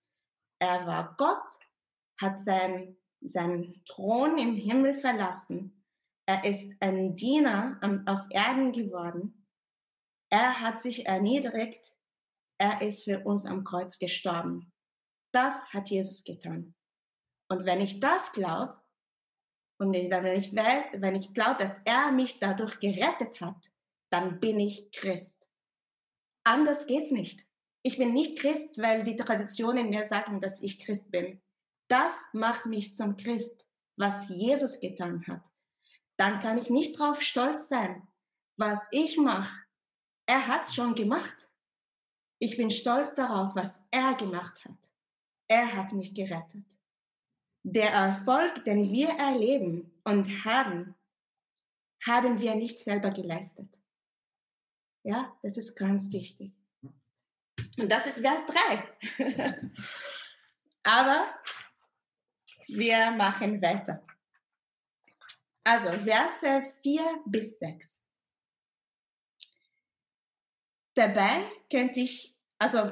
Er 0.59 0.87
war 0.87 1.15
Gott, 1.17 1.45
hat 2.19 2.39
sein, 2.39 2.97
seinen 3.21 3.83
Thron 3.85 4.37
im 4.37 4.55
Himmel 4.55 4.95
verlassen 4.95 5.75
er 6.27 6.43
ist 6.43 6.73
ein 6.79 7.13
Diener 7.13 7.79
auf 8.07 8.21
Erden 8.31 8.71
geworden. 8.71 9.47
Er 10.31 10.59
hat 10.59 10.79
sich 10.79 11.05
erniedrigt. 11.05 11.95
Er 12.57 12.81
ist 12.81 13.03
für 13.03 13.19
uns 13.25 13.45
am 13.45 13.63
Kreuz 13.63 13.99
gestorben. 13.99 14.73
Das 15.31 15.65
hat 15.67 15.89
Jesus 15.89 16.23
getan. 16.23 16.73
Und 17.49 17.65
wenn 17.65 17.79
ich 17.79 17.99
das 17.99 18.31
glaube, 18.31 18.81
und 19.77 19.93
wenn 19.93 20.37
ich, 20.37 20.53
wenn 20.53 21.15
ich 21.15 21.33
glaube, 21.33 21.57
dass 21.59 21.79
er 21.85 22.11
mich 22.11 22.39
dadurch 22.39 22.79
gerettet 22.79 23.41
hat, 23.41 23.71
dann 24.09 24.39
bin 24.39 24.59
ich 24.59 24.91
Christ. 24.91 25.49
Anders 26.43 26.87
geht's 26.87 27.11
nicht. 27.11 27.45
Ich 27.83 27.97
bin 27.97 28.13
nicht 28.13 28.39
Christ, 28.39 28.77
weil 28.77 29.03
die 29.03 29.15
Traditionen 29.15 29.89
mir 29.89 30.05
sagen, 30.05 30.39
dass 30.39 30.61
ich 30.61 30.79
Christ 30.79 31.11
bin. 31.11 31.41
Das 31.89 32.25
macht 32.33 32.65
mich 32.65 32.93
zum 32.93 33.17
Christ, 33.17 33.67
was 33.97 34.29
Jesus 34.29 34.79
getan 34.79 35.25
hat 35.27 35.43
dann 36.17 36.39
kann 36.39 36.57
ich 36.57 36.69
nicht 36.69 36.97
drauf 36.97 37.21
stolz 37.21 37.67
sein, 37.67 38.07
was 38.57 38.87
ich 38.91 39.17
mache. 39.17 39.63
Er 40.27 40.47
hat's 40.47 40.73
schon 40.73 40.95
gemacht. 40.95 41.49
Ich 42.39 42.57
bin 42.57 42.69
stolz 42.69 43.13
darauf, 43.13 43.55
was 43.55 43.85
er 43.91 44.13
gemacht 44.15 44.63
hat. 44.65 44.91
Er 45.47 45.73
hat 45.73 45.91
mich 45.93 46.13
gerettet. 46.13 46.77
Der 47.67 47.89
Erfolg, 47.89 48.63
den 48.63 48.91
wir 48.91 49.09
erleben 49.09 49.91
und 50.03 50.45
haben, 50.45 50.93
haben 52.05 52.39
wir 52.39 52.53
nicht 52.53 52.77
selber 52.77 53.09
geleistet. 53.09 53.79
Ja, 55.01 55.35
das 55.41 55.57
ist 55.57 55.75
ganz 55.75 56.11
wichtig. 56.11 56.53
Und 57.77 57.89
das 57.89 58.05
ist 58.05 58.19
Vers 58.19 58.45
3. 58.45 59.71
Aber 60.83 61.33
wir 62.67 63.09
machen 63.11 63.59
weiter. 63.63 64.05
Also 65.63 65.89
Verse 66.01 66.61
4 66.83 67.23
bis 67.25 67.57
6. 67.57 68.05
Dabei 70.93 71.49
könnte 71.71 72.01
ich, 72.01 72.37
also 72.59 72.91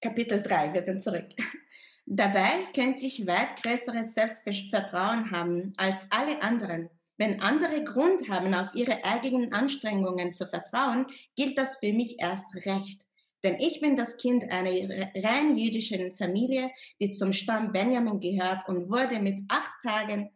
Kapitel 0.00 0.42
3, 0.42 0.72
wir 0.72 0.82
sind 0.82 1.02
zurück. 1.02 1.28
Dabei 2.08 2.68
könnte 2.72 3.04
ich 3.04 3.26
weit 3.26 3.60
größeres 3.62 4.14
Selbstvertrauen 4.14 5.32
haben 5.32 5.72
als 5.76 6.06
alle 6.10 6.40
anderen. 6.40 6.88
Wenn 7.18 7.40
andere 7.40 7.82
Grund 7.82 8.28
haben, 8.28 8.54
auf 8.54 8.74
ihre 8.74 9.04
eigenen 9.04 9.52
Anstrengungen 9.52 10.30
zu 10.30 10.46
vertrauen, 10.46 11.06
gilt 11.34 11.58
das 11.58 11.78
für 11.78 11.92
mich 11.92 12.20
erst 12.20 12.54
recht. 12.64 13.02
Denn 13.42 13.56
ich 13.58 13.80
bin 13.80 13.96
das 13.96 14.16
Kind 14.18 14.50
einer 14.50 14.70
rein 15.16 15.56
jüdischen 15.56 16.14
Familie, 16.16 16.70
die 17.00 17.10
zum 17.10 17.32
Stamm 17.32 17.72
Benjamin 17.72 18.20
gehört 18.20 18.68
und 18.68 18.88
wurde 18.88 19.18
mit 19.18 19.40
acht 19.48 19.72
Tagen 19.82 20.30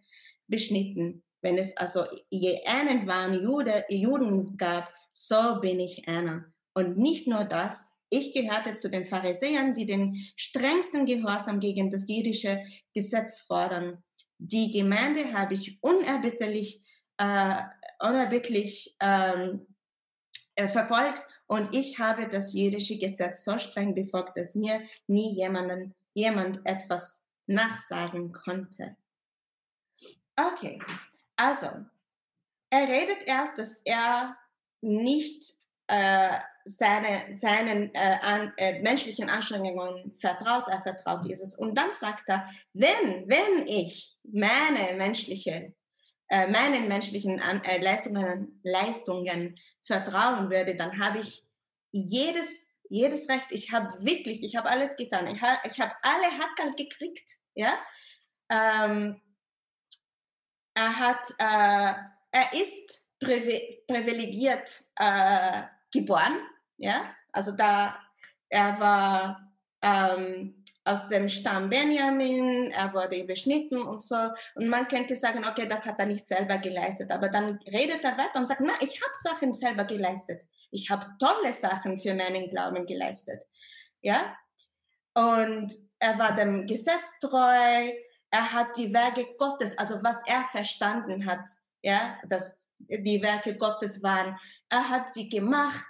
beschnitten. 0.49 1.23
Wenn 1.41 1.57
es 1.57 1.77
also 1.77 2.05
je 2.31 2.65
einen 2.67 3.07
waren 3.07 3.43
Jude, 3.45 3.85
Juden 3.89 4.57
gab, 4.57 4.93
so 5.13 5.61
bin 5.61 5.79
ich 5.79 6.09
einer. 6.09 6.47
Und 6.75 6.99
nicht 6.99 7.27
nur 7.29 7.45
das, 7.45 7.93
Ich 8.11 8.33
gehörte 8.33 8.75
zu 8.75 8.91
den 8.91 9.07
Pharisäern, 9.07 9.73
die 9.73 9.87
den 9.87 10.27
strengsten 10.37 11.07
Gehorsam 11.07 11.61
gegen 11.61 11.91
das 11.91 12.09
jüdische 12.09 12.63
Gesetz 12.93 13.39
fordern. 13.39 14.03
Die 14.39 14.71
Gemeinde 14.71 15.33
habe 15.33 15.55
ich 15.55 15.79
unerbitterlich, 15.81 16.83
äh, 17.19 17.63
unerbittlich 18.01 18.97
ähm, 19.01 19.67
äh, 20.57 20.67
verfolgt 20.67 21.27
und 21.47 21.73
ich 21.73 21.99
habe 21.99 22.29
das 22.29 22.53
jüdische 22.53 22.99
Gesetz 22.99 23.45
so 23.45 23.59
streng 23.59 23.95
befolgt, 23.95 24.37
dass 24.37 24.55
mir 24.55 24.83
nie 25.07 25.33
jemanden, 25.35 25.95
jemand 26.13 26.61
etwas 26.65 27.25
nachsagen 27.47 28.33
konnte. 28.33 28.97
Okay, 30.37 30.81
also 31.37 31.69
er 32.71 32.89
redet 32.89 33.23
erst, 33.27 33.59
dass 33.59 33.83
er 33.85 34.37
nicht 34.81 35.55
äh, 35.87 36.39
seine, 36.65 37.33
seinen 37.33 37.95
äh, 37.95 38.19
an, 38.23 38.53
äh, 38.57 38.81
menschlichen 38.81 39.29
Anstrengungen 39.29 40.17
vertraut, 40.21 40.69
er 40.69 40.83
vertraut 40.83 41.25
Jesus. 41.27 41.55
Und 41.55 41.77
dann 41.77 41.93
sagt 41.93 42.29
er, 42.29 42.49
wenn, 42.73 43.29
wenn 43.29 43.67
ich 43.67 44.17
meine 44.25 44.95
menschliche, 44.97 45.75
äh, 46.29 46.47
meinen 46.49 46.89
menschlichen 46.89 47.41
an, 47.41 47.63
äh, 47.65 47.83
Leistungen, 47.83 48.61
Leistungen 48.63 49.59
vertrauen 49.85 50.51
würde, 50.51 50.77
dann 50.77 50.99
habe 51.05 51.19
ich 51.19 51.45
jedes, 51.93 52.79
jedes 52.89 53.29
Recht. 53.29 53.49
Ich 53.51 53.73
habe 53.73 54.05
wirklich, 54.05 54.43
ich 54.43 54.57
habe 54.57 54.69
alles 54.69 54.97
getan. 54.97 55.27
Ich, 55.29 55.41
ha, 55.43 55.59
ich 55.65 55.81
habe 55.81 55.93
alle 56.03 56.27
Hackerl 56.39 56.73
gekriegt. 56.75 57.39
Ja? 57.55 57.75
Ähm, 58.51 59.21
er 60.75 60.99
hat, 60.99 61.31
äh, 61.39 61.95
er 62.33 62.53
ist 62.53 63.05
privilegiert 63.21 64.83
äh, 64.97 65.63
geboren, 65.93 66.39
ja, 66.77 67.15
also 67.33 67.53
da, 67.53 67.97
er 68.49 68.81
war 68.81 69.51
ähm, 69.83 70.61
aus 70.85 71.09
dem 71.09 71.29
Stamm 71.29 71.69
Benjamin, 71.69 72.71
er 72.73 72.93
wurde 72.93 73.21
überschnitten 73.21 73.83
und 73.83 74.03
so. 74.03 74.17
Und 74.55 74.69
man 74.69 74.89
könnte 74.89 75.15
sagen, 75.15 75.45
okay, 75.45 75.67
das 75.67 75.87
hat 75.87 75.99
er 75.99 76.07
nicht 76.07 76.27
selber 76.27 76.59
geleistet. 76.59 77.13
Aber 77.13 77.29
dann 77.29 77.59
redet 77.67 78.03
er 78.05 78.17
weiter 78.17 78.41
und 78.41 78.49
sagt, 78.49 78.61
na, 78.63 78.73
ich 78.81 79.01
habe 79.01 79.13
Sachen 79.15 79.53
selber 79.53 79.85
geleistet. 79.85 80.43
Ich 80.71 80.91
habe 80.91 81.07
tolle 81.19 81.53
Sachen 81.53 81.99
für 81.99 82.15
meinen 82.15 82.49
Glauben 82.49 82.87
geleistet. 82.87 83.45
Ja? 84.01 84.37
Und 85.15 85.73
er 85.99 86.19
war 86.19 86.35
dem 86.35 86.67
Gesetz 86.67 87.19
treu. 87.21 87.93
Er 88.31 88.53
hat 88.53 88.77
die 88.77 88.93
Werke 88.93 89.27
Gottes, 89.39 89.77
also 89.77 90.03
was 90.03 90.23
er 90.27 90.49
verstanden 90.53 91.27
hat, 91.27 91.49
ja, 91.83 92.19
dass 92.29 92.69
die 92.79 93.21
Werke 93.23 93.57
Gottes 93.57 94.03
waren. 94.03 94.39
Er 94.71 94.89
hat 94.89 95.13
sie 95.13 95.29
gemacht, 95.29 95.87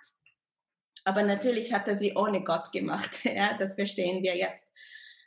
aber 1.04 1.22
natürlich 1.22 1.72
hat 1.72 1.86
er 1.86 1.94
sie 1.94 2.14
ohne 2.16 2.42
Gott 2.42 2.72
gemacht. 2.72 3.20
Ja, 3.24 3.54
das 3.54 3.74
verstehen 3.74 4.22
wir 4.22 4.36
jetzt. 4.36 4.66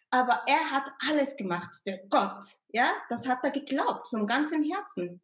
Aber 0.10 0.44
er 0.48 0.72
hat 0.72 0.90
alles 1.08 1.36
gemacht 1.38 1.76
für 1.84 2.00
Gott. 2.10 2.44
Ja, 2.70 2.94
das 3.10 3.28
hat 3.28 3.44
er 3.44 3.52
geglaubt 3.52 4.10
vom 4.10 4.28
ganzen 4.28 4.64
Herzen. 4.64 5.22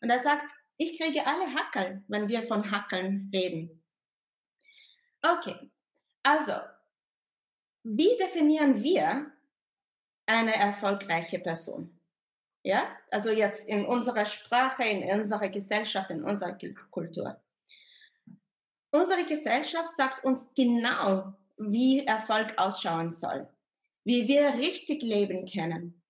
Und 0.00 0.10
er 0.10 0.18
sagt, 0.18 0.50
ich 0.76 0.98
kriege 0.98 1.26
alle 1.26 1.52
Hackeln, 1.54 2.04
wenn 2.08 2.28
wir 2.28 2.44
von 2.44 2.70
Hackeln 2.70 3.30
reden. 3.32 3.82
Okay, 5.22 5.70
also, 6.22 6.52
wie 7.82 8.16
definieren 8.16 8.82
wir 8.82 9.32
eine 10.26 10.54
erfolgreiche 10.54 11.40
Person? 11.40 11.97
Ja, 12.62 12.96
also 13.10 13.30
jetzt 13.30 13.68
in 13.68 13.86
unserer 13.86 14.26
Sprache, 14.26 14.84
in 14.84 15.02
unserer 15.18 15.48
Gesellschaft, 15.48 16.10
in 16.10 16.24
unserer 16.24 16.58
Kultur. 16.90 17.40
Unsere 18.90 19.24
Gesellschaft 19.24 19.94
sagt 19.94 20.24
uns 20.24 20.52
genau, 20.54 21.34
wie 21.56 22.06
Erfolg 22.06 22.54
ausschauen 22.56 23.10
soll, 23.10 23.48
wie 24.04 24.26
wir 24.28 24.54
richtig 24.54 25.02
leben 25.02 25.46
können. 25.46 26.02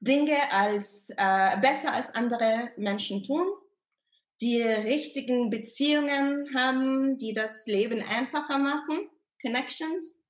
Dinge 0.00 0.52
als 0.52 1.10
äh, 1.16 1.56
besser 1.60 1.92
als 1.92 2.14
andere 2.14 2.70
Menschen 2.76 3.22
tun, 3.22 3.46
die 4.40 4.60
richtigen 4.60 5.50
Beziehungen 5.50 6.54
haben, 6.54 7.16
die 7.16 7.32
das 7.32 7.66
Leben 7.66 8.02
einfacher 8.02 8.58
machen, 8.58 9.08
Connections, 9.40 10.22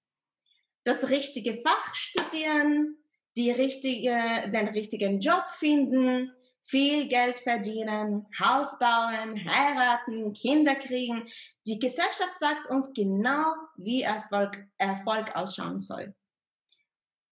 das 0.85 1.11
richtige 1.11 1.61
Fach 1.63 1.95
studieren, 1.95 2.97
die 3.37 3.51
richtige, 3.51 4.51
den 4.53 4.69
richtigen 4.69 5.21
Job 5.21 5.45
finden, 5.51 6.33
viel 6.67 7.07
Geld 7.07 7.39
verdienen, 7.39 8.27
Haus 8.41 8.79
bauen, 8.79 9.49
heiraten, 9.49 10.33
Kinder 10.33 10.75
kriegen. 10.75 11.29
Die 11.67 11.79
Gesellschaft 11.79 12.39
sagt 12.39 12.69
uns 12.69 12.93
genau, 12.93 13.55
wie 13.77 14.03
Erfolg, 14.03 14.67
Erfolg 14.79 15.35
ausschauen 15.37 15.79
soll. 15.79 16.15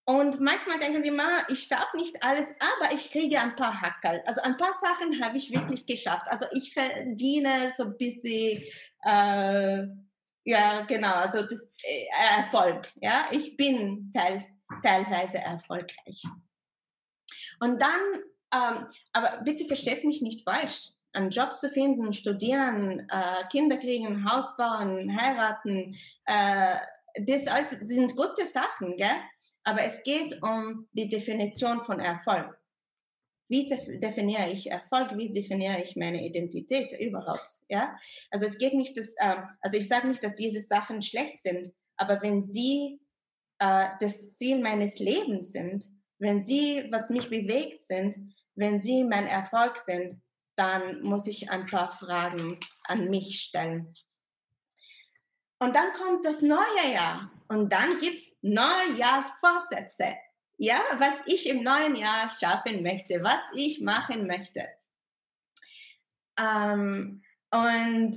Und 0.07 0.39
manchmal 0.39 0.77
denken 0.77 1.03
wir 1.03 1.11
mal, 1.11 1.43
ich 1.49 1.63
schaffe 1.63 1.97
nicht 1.97 2.23
alles, 2.23 2.53
aber 2.59 2.93
ich 2.93 3.09
kriege 3.09 3.39
ein 3.39 3.55
paar 3.55 3.81
Hackerl. 3.81 4.21
Also 4.27 4.41
ein 4.41 4.55
paar 4.55 4.73
Sachen 4.73 5.21
habe 5.23 5.35
ich 5.37 5.51
wirklich 5.51 5.85
geschafft. 5.85 6.27
Also 6.29 6.45
ich 6.53 6.71
verdiene 6.73 7.71
so 7.71 7.83
ein 7.83 7.97
bisschen, 7.97 8.63
äh, 9.03 9.87
ja 10.43 10.81
genau, 10.81 11.15
also 11.15 11.41
das 11.41 11.71
äh, 11.83 12.05
Erfolg. 12.37 12.91
Ja, 13.01 13.25
ich 13.31 13.57
bin 13.57 14.11
teil, 14.13 14.45
teilweise 14.83 15.39
erfolgreich. 15.39 16.23
Und 17.59 17.81
dann, 17.81 17.99
ähm, 18.53 18.87
aber 19.13 19.41
bitte 19.43 19.65
versteht 19.65 20.03
mich 20.03 20.21
nicht 20.21 20.43
falsch, 20.43 20.89
einen 21.13 21.29
Job 21.29 21.55
zu 21.55 21.69
finden, 21.69 22.13
studieren, 22.13 23.07
äh, 23.09 23.47
Kinder 23.49 23.77
kriegen, 23.77 24.29
Haus 24.29 24.55
bauen, 24.57 25.15
heiraten, 25.19 25.95
äh, 26.25 26.75
das 27.21 27.47
alles 27.47 27.69
sind 27.69 28.15
gute 28.15 28.45
Sachen, 28.45 28.97
gell? 28.97 29.15
aber 29.63 29.83
es 29.83 30.03
geht 30.03 30.41
um 30.43 30.87
die 30.91 31.07
Definition 31.07 31.81
von 31.81 31.99
Erfolg. 31.99 32.57
Wie 33.47 33.65
definiere 33.65 34.49
ich 34.49 34.71
Erfolg? 34.71 35.15
Wie 35.17 35.31
definiere 35.31 35.81
ich 35.81 35.95
meine 35.95 36.25
Identität 36.25 36.93
überhaupt? 36.99 37.59
Ja, 37.69 37.95
also 38.31 38.45
es 38.45 38.57
geht 38.57 38.73
nicht, 38.73 38.97
dass, 38.97 39.13
äh, 39.17 39.35
also 39.61 39.77
ich 39.77 39.87
sage 39.87 40.07
nicht, 40.07 40.23
dass 40.23 40.35
diese 40.35 40.61
Sachen 40.61 41.01
schlecht 41.01 41.39
sind, 41.39 41.71
aber 41.95 42.21
wenn 42.21 42.41
sie 42.41 42.99
äh, 43.59 43.87
das 43.99 44.37
Ziel 44.37 44.61
meines 44.61 44.99
Lebens 44.99 45.51
sind, 45.51 45.85
wenn 46.19 46.39
sie, 46.39 46.87
was 46.91 47.09
mich 47.09 47.29
bewegt 47.29 47.81
sind, 47.83 48.15
wenn 48.55 48.77
sie 48.77 49.03
mein 49.03 49.27
Erfolg 49.27 49.77
sind, 49.77 50.15
dann 50.55 51.01
muss 51.01 51.27
ich 51.27 51.49
ein 51.49 51.65
paar 51.65 51.91
Fragen 51.91 52.59
an 52.83 53.09
mich 53.09 53.41
stellen. 53.41 53.93
Und 55.59 55.75
dann 55.75 55.91
kommt 55.93 56.25
das 56.25 56.41
neue 56.41 56.93
Jahr 56.93 57.31
und 57.47 57.71
dann 57.71 57.97
gibt 57.97 58.17
es 58.17 58.37
Neujahrsvorsätze. 58.41 60.15
Ja, 60.57 60.79
was 60.97 61.25
ich 61.25 61.49
im 61.49 61.63
neuen 61.63 61.95
Jahr 61.95 62.29
schaffen 62.29 62.81
möchte, 62.81 63.21
was 63.21 63.41
ich 63.53 63.81
machen 63.81 64.25
möchte. 64.25 64.65
Ähm, 66.39 67.23
und 67.51 68.15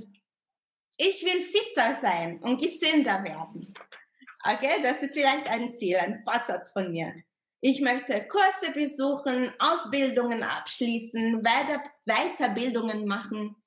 ich 0.97 1.23
will 1.23 1.41
fitter 1.41 1.95
sein 1.95 2.39
und 2.43 2.61
gesünder 2.61 3.23
werden. 3.23 3.73
Okay, 4.43 4.81
das 4.81 5.03
ist 5.03 5.13
vielleicht 5.13 5.49
ein 5.49 5.69
Ziel, 5.69 5.97
ein 5.97 6.19
Vorsatz 6.23 6.71
von 6.71 6.91
mir. 6.91 7.13
Ich 7.59 7.81
möchte 7.81 8.25
Kurse 8.27 8.71
besuchen, 8.73 9.53
Ausbildungen 9.59 10.43
abschließen, 10.43 11.43
Weiter 11.43 11.83
Weiterbildungen 12.05 13.05
machen. 13.05 13.57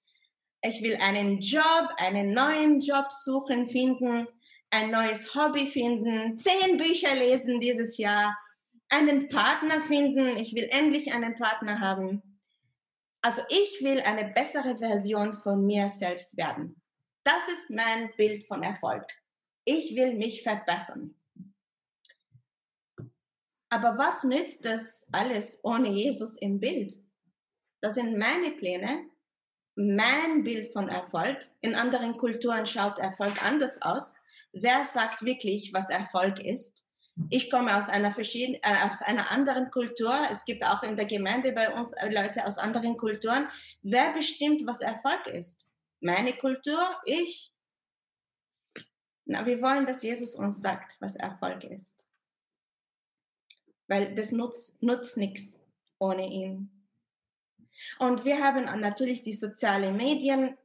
Ich 0.62 0.82
will 0.82 0.96
einen 0.96 1.40
Job, 1.40 1.88
einen 1.98 2.32
neuen 2.32 2.80
Job 2.80 3.12
suchen, 3.12 3.66
finden, 3.66 4.26
ein 4.70 4.90
neues 4.90 5.34
Hobby 5.34 5.66
finden, 5.66 6.38
zehn 6.38 6.78
Bücher 6.78 7.14
lesen 7.14 7.60
dieses 7.60 7.98
Jahr, 7.98 8.34
einen 8.88 9.28
Partner 9.28 9.82
finden. 9.82 10.38
Ich 10.38 10.54
will 10.54 10.68
endlich 10.70 11.12
einen 11.12 11.34
Partner 11.34 11.80
haben. 11.80 12.22
Also 13.20 13.42
ich 13.50 13.82
will 13.82 14.00
eine 14.00 14.24
bessere 14.32 14.76
Version 14.76 15.34
von 15.34 15.66
mir 15.66 15.90
selbst 15.90 16.38
werden. 16.38 16.80
Das 17.24 17.46
ist 17.48 17.70
mein 17.70 18.10
Bild 18.16 18.46
von 18.46 18.62
Erfolg 18.62 19.04
ich 19.64 19.94
will 19.96 20.14
mich 20.14 20.42
verbessern. 20.42 21.14
Aber 23.70 23.96
was 23.96 24.24
nützt 24.24 24.64
das 24.64 25.06
alles 25.12 25.60
ohne 25.62 25.88
Jesus 25.88 26.36
im 26.36 26.60
Bild? 26.60 26.92
Das 27.80 27.94
sind 27.94 28.18
meine 28.18 28.50
Pläne, 28.50 29.06
mein 29.74 30.44
Bild 30.44 30.72
von 30.72 30.88
Erfolg. 30.88 31.48
In 31.62 31.74
anderen 31.74 32.16
Kulturen 32.16 32.66
schaut 32.66 32.98
Erfolg 32.98 33.42
anders 33.42 33.80
aus. 33.80 34.14
Wer 34.52 34.84
sagt 34.84 35.24
wirklich, 35.24 35.72
was 35.72 35.88
Erfolg 35.88 36.38
ist? 36.38 36.86
Ich 37.30 37.50
komme 37.50 37.76
aus 37.76 37.88
einer, 37.88 38.10
verschiedenen, 38.10 38.60
äh, 38.62 38.88
aus 38.88 39.02
einer 39.02 39.30
anderen 39.30 39.70
Kultur. 39.70 40.14
Es 40.30 40.44
gibt 40.44 40.64
auch 40.64 40.82
in 40.82 40.96
der 40.96 41.06
Gemeinde 41.06 41.52
bei 41.52 41.72
uns 41.72 41.92
Leute 42.10 42.46
aus 42.46 42.58
anderen 42.58 42.96
Kulturen. 42.96 43.48
Wer 43.82 44.12
bestimmt, 44.12 44.66
was 44.66 44.80
Erfolg 44.80 45.26
ist? 45.26 45.66
Meine 46.00 46.32
Kultur, 46.34 46.78
ich, 47.04 47.51
na, 49.24 49.46
wir 49.46 49.62
wollen, 49.62 49.86
dass 49.86 50.02
Jesus 50.02 50.34
uns 50.34 50.60
sagt, 50.60 50.96
was 51.00 51.16
Erfolg 51.16 51.64
ist. 51.64 52.12
Weil 53.88 54.14
das 54.14 54.32
nutzt, 54.32 54.82
nutzt 54.82 55.16
nichts 55.16 55.60
ohne 55.98 56.26
ihn. 56.26 56.70
Und 57.98 58.24
wir 58.24 58.42
haben 58.42 58.64
natürlich 58.80 59.22
die 59.22 59.32
sozialen 59.32 59.96
Medien. 59.96 60.56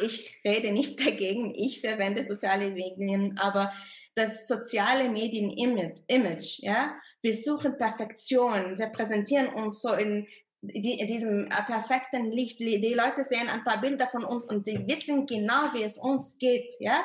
ich 0.00 0.40
rede 0.44 0.72
nicht 0.72 0.98
dagegen, 1.06 1.54
ich 1.54 1.80
verwende 1.80 2.22
soziale 2.22 2.70
Medien, 2.70 3.38
aber 3.38 3.72
das 4.14 4.48
soziale 4.48 5.10
Medien-Image, 5.10 6.60
ja, 6.60 6.98
wir 7.20 7.34
suchen 7.34 7.76
Perfektion, 7.76 8.78
wir 8.78 8.86
präsentieren 8.86 9.48
uns 9.48 9.82
so 9.82 9.92
in 9.92 10.26
die, 10.62 11.04
diesem 11.06 11.46
äh, 11.46 11.62
perfekten 11.64 12.30
Licht. 12.30 12.60
Die 12.60 12.94
Leute 12.94 13.24
sehen 13.24 13.48
ein 13.48 13.62
paar 13.62 13.80
Bilder 13.80 14.08
von 14.08 14.24
uns 14.24 14.44
und 14.44 14.64
sie 14.64 14.86
wissen 14.86 15.26
genau, 15.26 15.72
wie 15.74 15.82
es 15.82 15.98
uns 15.98 16.38
geht, 16.38 16.70
ja. 16.80 17.04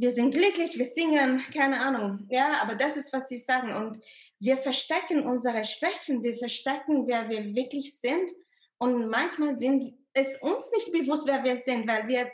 Wir 0.00 0.10
sind 0.10 0.30
glücklich, 0.32 0.78
wir 0.78 0.86
singen, 0.86 1.44
keine 1.52 1.78
Ahnung, 1.78 2.26
ja, 2.30 2.62
aber 2.62 2.74
das 2.74 2.96
ist, 2.96 3.12
was 3.12 3.28
sie 3.28 3.36
sagen. 3.36 3.74
Und 3.74 4.02
wir 4.38 4.56
verstecken 4.56 5.26
unsere 5.26 5.62
Schwächen, 5.62 6.22
wir 6.22 6.34
verstecken, 6.34 7.06
wer 7.06 7.28
wir 7.28 7.54
wirklich 7.54 7.98
sind. 7.98 8.30
Und 8.78 9.10
manchmal 9.10 9.52
sind 9.52 9.92
es 10.14 10.40
uns 10.40 10.70
nicht 10.72 10.90
bewusst, 10.90 11.26
wer 11.26 11.44
wir 11.44 11.58
sind, 11.58 11.86
weil 11.86 12.08
wir 12.08 12.32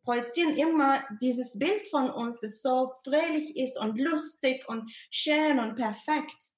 projizieren 0.00 0.56
immer 0.56 1.04
dieses 1.20 1.58
Bild 1.58 1.86
von 1.88 2.08
uns, 2.08 2.40
das 2.40 2.62
so 2.62 2.94
fröhlich 3.04 3.54
ist 3.54 3.78
und 3.78 3.98
lustig 3.98 4.66
und 4.70 4.90
schön 5.10 5.58
und 5.58 5.74
perfekt. 5.74 6.52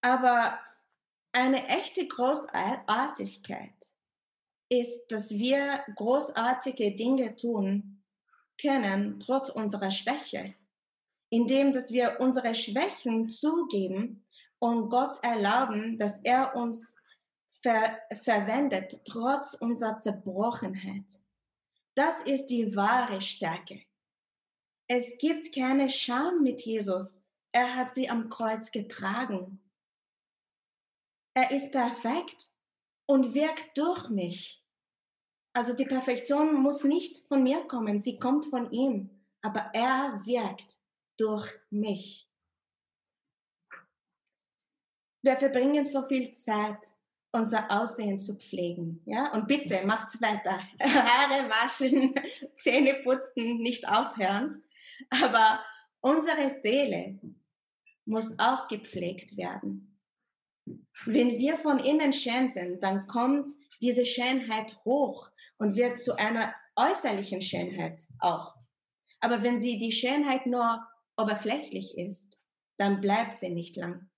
Aber 0.00 0.58
eine 1.30 1.64
echte 1.68 2.08
Großartigkeit 2.08 3.97
ist, 4.68 5.10
dass 5.12 5.30
wir 5.30 5.82
großartige 5.96 6.94
Dinge 6.94 7.34
tun 7.36 8.02
können, 8.60 9.20
trotz 9.20 9.48
unserer 9.48 9.90
Schwäche, 9.90 10.54
indem 11.30 11.72
dass 11.72 11.90
wir 11.90 12.18
unsere 12.20 12.54
Schwächen 12.54 13.28
zugeben 13.28 14.26
und 14.58 14.88
Gott 14.90 15.22
erlauben, 15.22 15.98
dass 15.98 16.20
er 16.20 16.54
uns 16.54 16.96
ver 17.62 17.98
verwendet, 18.22 19.00
trotz 19.04 19.54
unserer 19.54 19.96
Zerbrochenheit. 19.98 21.20
Das 21.94 22.22
ist 22.22 22.46
die 22.46 22.76
wahre 22.76 23.20
Stärke. 23.20 23.82
Es 24.86 25.18
gibt 25.18 25.54
keine 25.54 25.90
Scham 25.90 26.42
mit 26.42 26.60
Jesus. 26.62 27.22
Er 27.52 27.74
hat 27.74 27.92
sie 27.92 28.08
am 28.08 28.28
Kreuz 28.28 28.70
getragen. 28.70 29.60
Er 31.34 31.50
ist 31.50 31.72
perfekt 31.72 32.50
und 33.08 33.34
wirkt 33.34 33.76
durch 33.76 34.08
mich. 34.10 34.62
Also 35.52 35.72
die 35.72 35.86
Perfektion 35.86 36.54
muss 36.54 36.84
nicht 36.84 37.26
von 37.26 37.42
mir 37.42 37.66
kommen, 37.66 37.98
sie 37.98 38.16
kommt 38.16 38.44
von 38.44 38.70
ihm, 38.70 39.10
aber 39.42 39.70
er 39.72 40.20
wirkt 40.24 40.78
durch 41.16 41.52
mich. 41.70 42.28
Wir 45.22 45.36
verbringen 45.36 45.84
so 45.84 46.02
viel 46.02 46.32
Zeit 46.32 46.78
unser 47.32 47.70
Aussehen 47.70 48.18
zu 48.18 48.36
pflegen. 48.36 49.02
Ja? 49.04 49.32
Und 49.32 49.48
bitte 49.48 49.84
macht's 49.84 50.20
weiter. 50.22 50.60
Haare 50.80 51.48
waschen, 51.50 52.14
Zähne 52.54 52.94
putzen, 53.02 53.58
nicht 53.58 53.88
aufhören. 53.88 54.62
Aber 55.10 55.60
unsere 56.00 56.50
Seele 56.50 57.18
muss 58.04 58.38
auch 58.38 58.68
gepflegt 58.68 59.36
werden. 59.36 59.87
Wenn 61.06 61.38
wir 61.38 61.56
von 61.56 61.78
innen 61.78 62.12
schön 62.12 62.48
sind, 62.48 62.82
dann 62.82 63.06
kommt 63.06 63.50
diese 63.80 64.04
Schönheit 64.04 64.76
hoch 64.84 65.30
und 65.58 65.76
wird 65.76 65.98
zu 65.98 66.16
einer 66.16 66.54
äußerlichen 66.76 67.42
Schönheit 67.42 68.02
auch. 68.20 68.54
Aber 69.20 69.42
wenn 69.42 69.60
sie 69.60 69.78
die 69.78 69.92
Schönheit 69.92 70.46
nur 70.46 70.86
oberflächlich 71.16 71.96
ist, 71.98 72.38
dann 72.76 73.00
bleibt 73.00 73.34
sie 73.34 73.50
nicht 73.50 73.76
lang. 73.76 74.08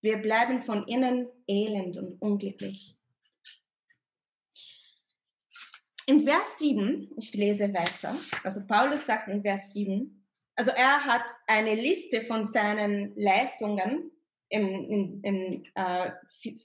Wir 0.00 0.18
bleiben 0.18 0.62
von 0.62 0.86
innen 0.86 1.28
elend 1.46 1.96
und 1.96 2.20
unglücklich. 2.20 2.96
In 6.06 6.20
Vers 6.20 6.58
7, 6.58 7.12
ich 7.16 7.34
lese 7.34 7.72
weiter, 7.74 8.18
also 8.42 8.66
Paulus 8.66 9.06
sagt 9.06 9.28
in 9.28 9.42
Vers 9.42 9.72
7, 9.72 10.26
also 10.56 10.70
er 10.70 11.04
hat 11.04 11.26
eine 11.46 11.74
Liste 11.74 12.22
von 12.22 12.44
seinen 12.44 13.14
Leistungen 13.14 14.10
in, 14.48 14.84
in, 14.90 15.22
in 15.22 15.66
äh, 15.74 16.10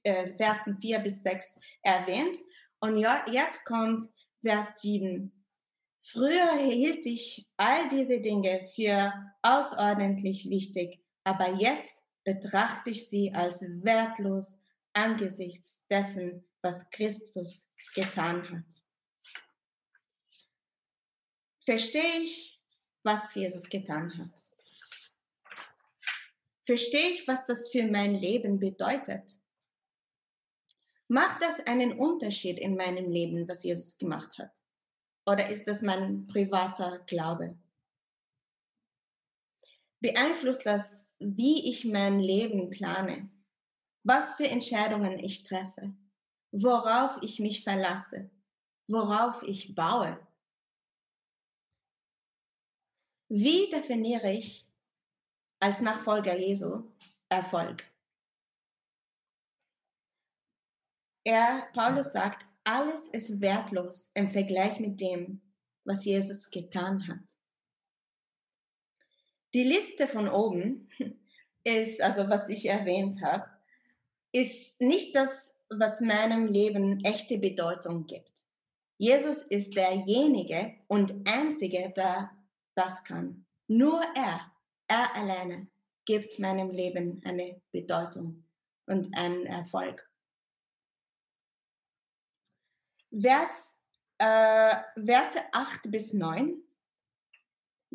äh 0.04 0.28
Versen 0.38 0.78
4 0.78 1.00
bis 1.00 1.24
6 1.24 1.60
erwähnt. 1.82 2.38
Und 2.80 2.98
ja, 2.98 3.26
jetzt 3.32 3.66
kommt 3.66 4.04
Vers 4.42 4.82
7. 4.82 5.32
Früher 6.02 6.58
hielt 6.58 7.06
ich 7.06 7.48
all 7.56 7.88
diese 7.88 8.20
Dinge 8.20 8.66
für 8.76 9.14
außerordentlich 9.42 10.50
wichtig, 10.50 11.00
aber 11.24 11.54
jetzt 11.54 12.06
betrachte 12.26 12.90
ich 12.90 13.08
sie 13.08 13.34
als 13.34 13.62
wertlos 13.62 14.60
angesichts 14.94 15.88
dessen, 15.88 16.46
was 16.62 16.90
Christus 16.90 17.68
getan 17.96 18.50
hat. 18.50 18.84
Verstehe 21.60 22.22
ich, 22.22 22.62
was 23.04 23.34
Jesus 23.36 23.70
getan 23.70 24.18
hat? 24.18 24.53
Verstehe 26.66 27.12
ich, 27.12 27.28
was 27.28 27.46
das 27.46 27.70
für 27.70 27.86
mein 27.86 28.16
Leben 28.16 28.60
bedeutet? 28.60 29.40
Macht 31.08 31.42
das 31.42 31.60
einen 31.68 32.00
Unterschied 32.00 32.58
in 32.58 32.76
meinem 32.76 33.12
Leben, 33.12 33.48
was 33.48 33.64
Jesus 33.64 33.98
gemacht 33.98 34.38
hat? 34.38 34.60
Oder 35.26 35.50
ist 35.50 35.68
das 35.68 35.82
mein 35.82 36.26
privater 36.28 37.00
Glaube? 37.06 37.58
Beeinflusst 40.00 40.66
das 40.66 41.08
wie 41.20 41.70
ich 41.70 41.86
mein 41.86 42.20
Leben 42.20 42.70
plane, 42.70 43.30
was 44.04 44.34
für 44.34 44.48
Entscheidungen 44.48 45.20
ich 45.20 45.44
treffe, 45.44 45.96
worauf 46.52 47.18
ich 47.22 47.40
mich 47.40 47.64
verlasse, 47.64 48.30
worauf 48.88 49.42
ich 49.44 49.74
baue. 49.74 50.20
Wie 53.30 53.70
definiere 53.70 54.34
ich 54.34 54.68
als 55.64 55.80
Nachfolger 55.80 56.38
Jesu 56.38 56.92
Erfolg? 57.30 57.90
Er, 61.24 61.70
Paulus 61.74 62.12
sagt, 62.12 62.46
alles 62.66 63.08
ist 63.08 63.40
wertlos 63.40 64.12
im 64.14 64.30
Vergleich 64.30 64.82
mit 64.82 65.00
dem, 65.00 65.42
was 65.86 66.04
Jesus 66.04 66.52
getan 66.52 67.08
hat. 67.08 67.38
Die 69.54 69.64
Liste 69.64 70.06
von 70.06 70.28
oben 70.28 70.90
ist, 71.64 72.02
also 72.02 72.28
was 72.28 72.50
ich 72.50 72.66
erwähnt 72.66 73.22
habe, 73.22 73.50
ist 74.34 74.82
nicht 74.82 75.16
das, 75.16 75.58
was 75.70 76.02
meinem 76.02 76.46
Leben 76.46 77.06
echte 77.06 77.38
Bedeutung 77.38 78.06
gibt. 78.06 78.48
Jesus 78.98 79.42
ist 79.44 79.78
derjenige 79.78 80.76
und 80.88 81.26
einzige, 81.26 81.94
der 81.96 82.32
das 82.76 83.06
kann. 83.06 83.46
Nur 83.68 84.04
er, 84.14 84.53
er 84.94 85.16
alleine 85.16 85.68
gibt 86.06 86.38
meinem 86.40 86.70
Leben 86.70 87.22
eine 87.24 87.62
Bedeutung 87.72 88.44
und 88.86 89.08
einen 89.18 89.46
Erfolg. 89.46 90.08
Vers, 93.12 93.80
äh, 94.18 94.76
Verse 95.06 95.40
8 95.52 95.90
bis 95.90 96.14
9 96.14 96.62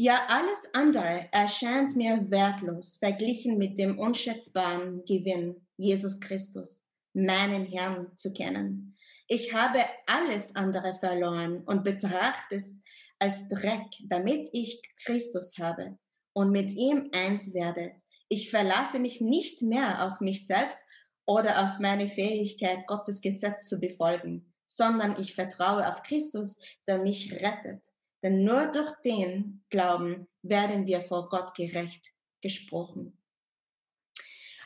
ja, 0.00 0.26
alles 0.28 0.68
andere 0.74 1.26
erscheint 1.32 1.96
mir 1.96 2.30
wertlos, 2.30 2.98
verglichen 2.98 3.58
mit 3.58 3.78
dem 3.78 3.98
unschätzbaren 3.98 5.04
Gewinn, 5.04 5.66
Jesus 5.76 6.20
Christus, 6.20 6.86
meinen 7.14 7.66
Herrn 7.66 8.16
zu 8.16 8.32
kennen. 8.32 8.96
Ich 9.26 9.52
habe 9.52 9.84
alles 10.06 10.54
andere 10.54 10.94
verloren 10.94 11.64
und 11.64 11.82
betrachte 11.82 12.54
es 12.54 12.80
als 13.18 13.48
Dreck, 13.48 13.88
damit 14.04 14.48
ich 14.52 14.80
Christus 15.04 15.58
habe 15.58 15.98
und 16.38 16.50
mit 16.50 16.72
ihm 16.72 17.08
eins 17.12 17.52
werde. 17.52 17.92
Ich 18.28 18.50
verlasse 18.50 18.98
mich 18.98 19.20
nicht 19.20 19.62
mehr 19.62 20.06
auf 20.06 20.20
mich 20.20 20.46
selbst 20.46 20.84
oder 21.26 21.64
auf 21.64 21.78
meine 21.78 22.08
Fähigkeit, 22.08 22.86
Gottes 22.86 23.20
Gesetz 23.20 23.68
zu 23.68 23.78
befolgen, 23.78 24.52
sondern 24.66 25.20
ich 25.20 25.34
vertraue 25.34 25.88
auf 25.88 26.02
Christus, 26.02 26.58
der 26.86 26.98
mich 26.98 27.32
rettet 27.42 27.86
denn 28.22 28.44
nur 28.44 28.66
durch 28.66 28.90
den 29.04 29.64
Glauben 29.70 30.28
werden 30.42 30.86
wir 30.86 31.02
vor 31.02 31.28
Gott 31.28 31.54
gerecht 31.54 32.08
gesprochen. 32.42 33.14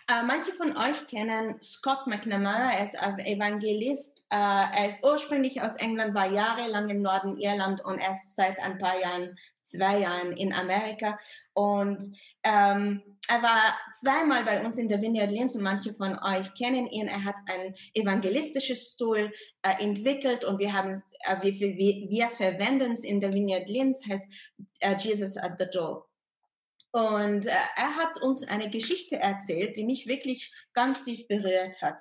Äh, 0.09 0.25
manche 0.25 0.53
von 0.53 0.77
euch 0.77 1.07
kennen 1.07 1.63
Scott 1.63 2.07
McNamara, 2.07 2.73
er 2.73 2.85
ist 2.85 2.95
Evangelist. 2.95 4.27
Äh, 4.31 4.37
er 4.37 4.87
ist 4.87 5.03
ursprünglich 5.05 5.63
aus 5.63 5.77
England, 5.77 6.15
war 6.15 6.31
jahrelang 6.31 6.89
im 6.89 7.03
Norden 7.03 7.39
Irland 7.39 7.85
und 7.85 7.99
erst 7.99 8.35
seit 8.35 8.59
ein 8.61 8.79
paar 8.79 8.99
Jahren, 9.01 9.39
zwei 9.63 10.01
Jahren 10.01 10.37
in 10.37 10.53
Amerika. 10.53 11.19
Und 11.55 12.03
ähm, 12.43 13.03
er 13.29 13.43
war 13.43 13.79
zweimal 13.95 14.45
bei 14.45 14.65
uns 14.65 14.79
in 14.79 14.89
der 14.89 15.01
Vineyard 15.01 15.31
Linz 15.31 15.55
und 15.55 15.63
manche 15.63 15.95
von 15.95 16.19
euch 16.19 16.53
kennen 16.55 16.87
ihn. 16.89 17.07
Er 17.07 17.25
hat 17.25 17.37
ein 17.47 17.75
evangelistisches 17.95 18.97
Tool 18.97 19.33
äh, 19.63 19.83
entwickelt 19.83 20.45
und 20.45 20.59
wir 20.59 20.73
haben 20.73 20.91
äh, 20.91 21.37
wir, 21.41 21.59
wir, 21.61 22.11
wir 22.11 22.29
verwenden 22.31 22.93
es 22.93 23.05
in 23.05 23.21
der 23.21 23.33
Vineyard 23.33 23.69
Linz, 23.69 24.03
heißt 24.09 24.27
äh, 24.81 24.97
Jesus 24.97 25.37
at 25.37 25.55
the 25.59 25.67
Door. 25.73 26.09
Und 26.91 27.47
äh, 27.47 27.57
er 27.77 27.97
hat 27.97 28.21
uns 28.21 28.47
eine 28.47 28.69
Geschichte 28.69 29.17
erzählt, 29.17 29.77
die 29.77 29.85
mich 29.85 30.07
wirklich 30.07 30.53
ganz 30.75 31.05
tief 31.05 31.27
berührt 31.27 31.81
hat. 31.81 32.01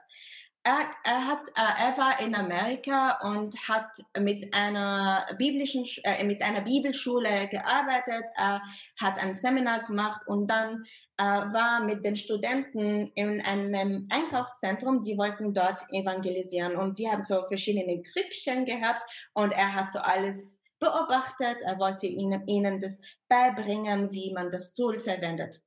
Er, 0.64 0.92
er, 1.04 1.28
hat, 1.28 1.50
äh, 1.56 1.88
er 1.88 1.98
war 1.98 2.20
in 2.20 2.36
Amerika 2.36 3.18
und 3.24 3.56
hat 3.68 3.90
mit 4.20 4.54
einer 4.54 5.26
biblischen, 5.38 5.86
äh, 6.04 6.24
mit 6.24 6.44
einer 6.44 6.62
Bibelschule 6.62 7.48
gearbeitet. 7.48 8.26
Er 8.38 8.62
hat 9.00 9.18
ein 9.18 9.34
Seminar 9.34 9.84
gemacht 9.84 10.22
und 10.28 10.48
dann 10.48 10.84
äh, 11.18 11.24
war 11.24 11.84
mit 11.84 12.06
den 12.06 12.16
Studenten 12.16 13.12
in 13.16 13.42
einem 13.42 14.08
Einkaufszentrum. 14.12 15.02
Die 15.02 15.18
wollten 15.18 15.54
dort 15.54 15.82
evangelisieren 15.90 16.76
und 16.76 17.00
die 17.00 17.10
haben 17.10 17.24
so 17.24 17.44
verschiedene 17.48 18.02
Grüppchen 18.02 18.66
gehabt 18.66 19.04
und 19.34 19.54
er 19.54 19.74
hat 19.74 19.90
so 19.90 20.00
alles 20.00 20.62
beobachtet. 20.80 21.64
Er 21.64 21.80
wollte 21.80 22.06
ihnen, 22.06 22.46
ihnen 22.48 22.80
das 22.80 23.02
beibringen, 23.28 24.12
wie 24.12 24.32
man 24.32 24.52
das 24.52 24.74
Tool 24.74 25.00
verwendet. 25.00 25.62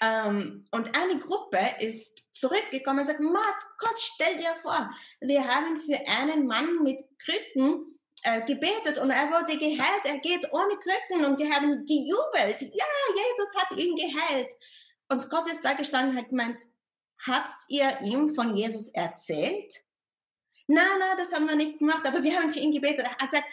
Ähm, 0.00 0.66
und 0.70 0.96
eine 0.96 1.18
Gruppe 1.18 1.58
ist 1.80 2.32
zurückgekommen 2.32 3.00
und 3.00 3.04
sagt, 3.04 3.20
Mas, 3.20 3.66
Gott, 3.78 3.98
stell 3.98 4.36
dir 4.36 4.54
vor, 4.56 4.90
wir 5.20 5.46
haben 5.46 5.76
für 5.78 5.98
einen 6.06 6.46
Mann 6.46 6.82
mit 6.82 7.02
Krücken 7.18 7.98
äh, 8.22 8.42
gebetet 8.44 8.98
und 8.98 9.10
er 9.10 9.30
wurde 9.30 9.56
geheilt, 9.56 10.04
er 10.04 10.18
geht 10.18 10.52
ohne 10.52 10.76
Krücken 10.76 11.24
und 11.24 11.40
die 11.40 11.50
haben 11.52 11.84
gejubelt. 11.84 12.60
Ja, 12.60 12.84
Jesus 13.14 13.54
hat 13.56 13.78
ihn 13.78 13.94
geheilt. 13.96 14.52
Und 15.08 15.28
Gott 15.30 15.50
ist 15.50 15.64
da 15.64 15.72
gestanden 15.72 16.12
und 16.12 16.22
hat 16.22 16.28
gemeint, 16.28 16.60
habt 17.26 17.54
ihr 17.68 18.00
ihm 18.02 18.34
von 18.34 18.54
Jesus 18.54 18.88
erzählt? 18.88 19.72
Na, 20.66 20.82
na, 20.98 21.16
das 21.16 21.32
haben 21.32 21.46
wir 21.46 21.56
nicht 21.56 21.78
gemacht, 21.78 22.06
aber 22.06 22.22
wir 22.22 22.36
haben 22.36 22.50
für 22.50 22.58
ihn 22.58 22.72
gebetet. 22.72 23.06
Er 23.06 23.10
hat 23.12 23.30
gesagt, 23.30 23.48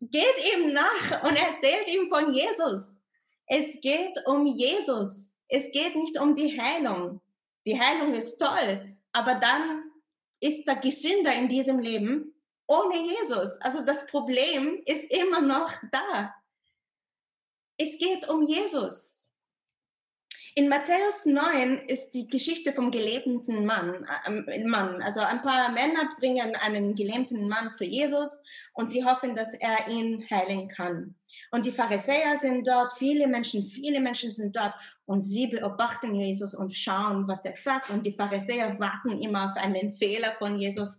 geht 0.00 0.54
ihm 0.54 0.72
nach 0.72 1.24
und 1.24 1.36
erzählt 1.36 1.88
ihm 1.88 2.08
von 2.08 2.32
Jesus. 2.32 3.04
Es 3.46 3.80
geht 3.80 4.16
um 4.26 4.46
Jesus. 4.46 5.36
Es 5.50 5.70
geht 5.72 5.96
nicht 5.96 6.18
um 6.18 6.34
die 6.34 6.58
Heilung. 6.58 7.20
Die 7.66 7.78
Heilung 7.78 8.14
ist 8.14 8.38
toll, 8.38 8.96
aber 9.12 9.34
dann 9.34 9.90
ist 10.40 10.66
der 10.66 10.76
Gesünder 10.76 11.34
in 11.34 11.48
diesem 11.48 11.78
Leben 11.80 12.34
ohne 12.66 12.96
Jesus. 12.96 13.60
Also 13.60 13.82
das 13.82 14.06
Problem 14.06 14.80
ist 14.86 15.10
immer 15.10 15.40
noch 15.40 15.72
da. 15.90 16.34
Es 17.76 17.98
geht 17.98 18.28
um 18.28 18.42
Jesus. 18.42 19.19
In 20.56 20.68
Matthäus 20.68 21.26
9 21.26 21.86
ist 21.86 22.10
die 22.10 22.26
Geschichte 22.26 22.72
vom 22.72 22.90
gelähmten 22.90 23.64
Mann, 23.64 24.06
äh, 24.26 24.64
Mann. 24.64 25.00
Also 25.00 25.20
ein 25.20 25.40
paar 25.42 25.70
Männer 25.70 26.10
bringen 26.18 26.56
einen 26.56 26.96
gelähmten 26.96 27.48
Mann 27.48 27.72
zu 27.72 27.84
Jesus 27.84 28.42
und 28.72 28.90
sie 28.90 29.04
hoffen, 29.04 29.36
dass 29.36 29.54
er 29.54 29.86
ihn 29.88 30.26
heilen 30.28 30.66
kann. 30.68 31.14
Und 31.52 31.66
die 31.66 31.72
Pharisäer 31.72 32.36
sind 32.36 32.66
dort, 32.66 32.90
viele 32.98 33.28
Menschen, 33.28 33.62
viele 33.62 34.00
Menschen 34.00 34.32
sind 34.32 34.56
dort 34.56 34.74
und 35.06 35.20
sie 35.20 35.46
beobachten 35.46 36.14
Jesus 36.14 36.54
und 36.54 36.74
schauen, 36.74 37.28
was 37.28 37.44
er 37.44 37.54
sagt. 37.54 37.90
Und 37.90 38.04
die 38.04 38.12
Pharisäer 38.12 38.78
warten 38.80 39.20
immer 39.20 39.46
auf 39.46 39.56
einen 39.56 39.92
Fehler 39.92 40.34
von 40.38 40.56
Jesus. 40.56 40.98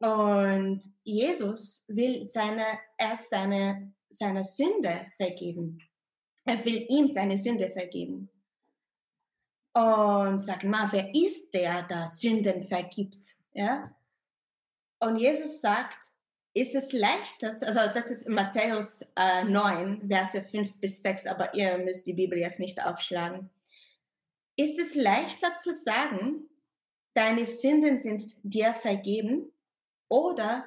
Und 0.00 0.80
Jesus 1.02 1.86
will 1.88 2.26
seine, 2.26 2.64
erst 2.98 3.30
seine, 3.30 3.94
seine 4.10 4.44
Sünde 4.44 5.06
vergeben. 5.16 5.80
Er 6.46 6.64
will 6.64 6.86
ihm 6.88 7.08
seine 7.08 7.36
Sünde 7.36 7.70
vergeben. 7.70 8.30
Und 9.74 10.38
sagt 10.38 10.64
mal, 10.64 10.90
wer 10.92 11.14
ist 11.14 11.52
der, 11.52 11.82
der 11.82 12.08
Sünden 12.08 12.62
vergibt? 12.62 13.22
Ja? 13.52 13.94
Und 15.00 15.18
Jesus 15.18 15.60
sagt, 15.60 15.98
ist 16.54 16.74
es 16.74 16.92
leichter, 16.92 17.50
also 17.50 17.80
das 17.92 18.10
ist 18.10 18.28
Matthäus 18.28 19.02
äh, 19.14 19.44
9, 19.44 20.08
Verse 20.08 20.40
5 20.40 20.80
bis 20.80 21.02
6, 21.02 21.26
aber 21.26 21.54
ihr 21.54 21.76
müsst 21.76 22.06
die 22.06 22.14
Bibel 22.14 22.38
jetzt 22.38 22.60
nicht 22.60 22.82
aufschlagen. 22.82 23.50
Ist 24.56 24.78
es 24.78 24.94
leichter 24.94 25.56
zu 25.56 25.74
sagen, 25.74 26.48
deine 27.12 27.44
Sünden 27.44 27.98
sind 27.98 28.34
dir 28.42 28.72
vergeben 28.72 29.52
oder 30.08 30.66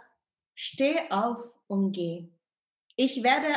steh 0.53 1.09
auf 1.09 1.57
und 1.65 1.93
geh? 1.93 2.27
Ich 3.01 3.23
werde 3.23 3.47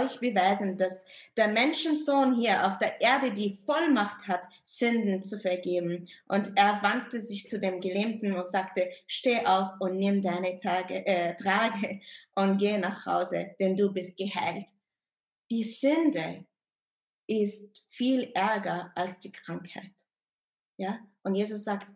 euch 0.00 0.18
beweisen, 0.18 0.78
dass 0.78 1.04
der 1.36 1.48
Menschensohn 1.48 2.40
hier 2.40 2.66
auf 2.66 2.78
der 2.78 2.98
Erde 3.02 3.30
die 3.30 3.52
Vollmacht 3.52 4.26
hat, 4.26 4.48
Sünden 4.64 5.22
zu 5.22 5.38
vergeben. 5.38 6.08
Und 6.26 6.56
er 6.56 6.82
wandte 6.82 7.20
sich 7.20 7.46
zu 7.46 7.60
dem 7.60 7.82
Gelähmten 7.82 8.32
und 8.32 8.46
sagte, 8.46 8.88
steh 9.06 9.44
auf 9.44 9.78
und 9.78 9.98
nimm 9.98 10.22
deine 10.22 10.56
Tage, 10.56 11.04
äh, 11.04 11.36
Trage 11.36 12.00
und 12.34 12.56
geh 12.56 12.78
nach 12.78 13.04
Hause, 13.04 13.54
denn 13.60 13.76
du 13.76 13.92
bist 13.92 14.16
geheilt. 14.16 14.70
Die 15.50 15.64
Sünde 15.64 16.46
ist 17.26 17.86
viel 17.90 18.30
ärger 18.32 18.90
als 18.94 19.18
die 19.18 19.32
Krankheit. 19.32 19.92
Ja? 20.78 20.98
Und 21.24 21.34
Jesus 21.34 21.64
sagt, 21.64 21.88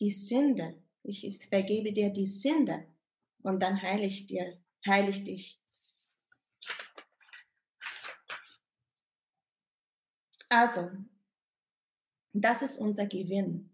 die 0.00 0.10
Sünde, 0.10 0.74
ich 1.02 1.48
vergebe 1.48 1.92
dir 1.92 2.10
die 2.10 2.26
Sünde 2.26 2.84
und 3.42 3.62
dann 3.62 3.80
heile 3.80 4.04
ich 4.04 4.26
dir, 4.26 4.58
heile 4.84 5.08
ich 5.08 5.24
dich. 5.24 5.62
Also, 10.58 10.90
das 12.32 12.62
ist 12.62 12.78
unser 12.78 13.04
Gewinn, 13.04 13.68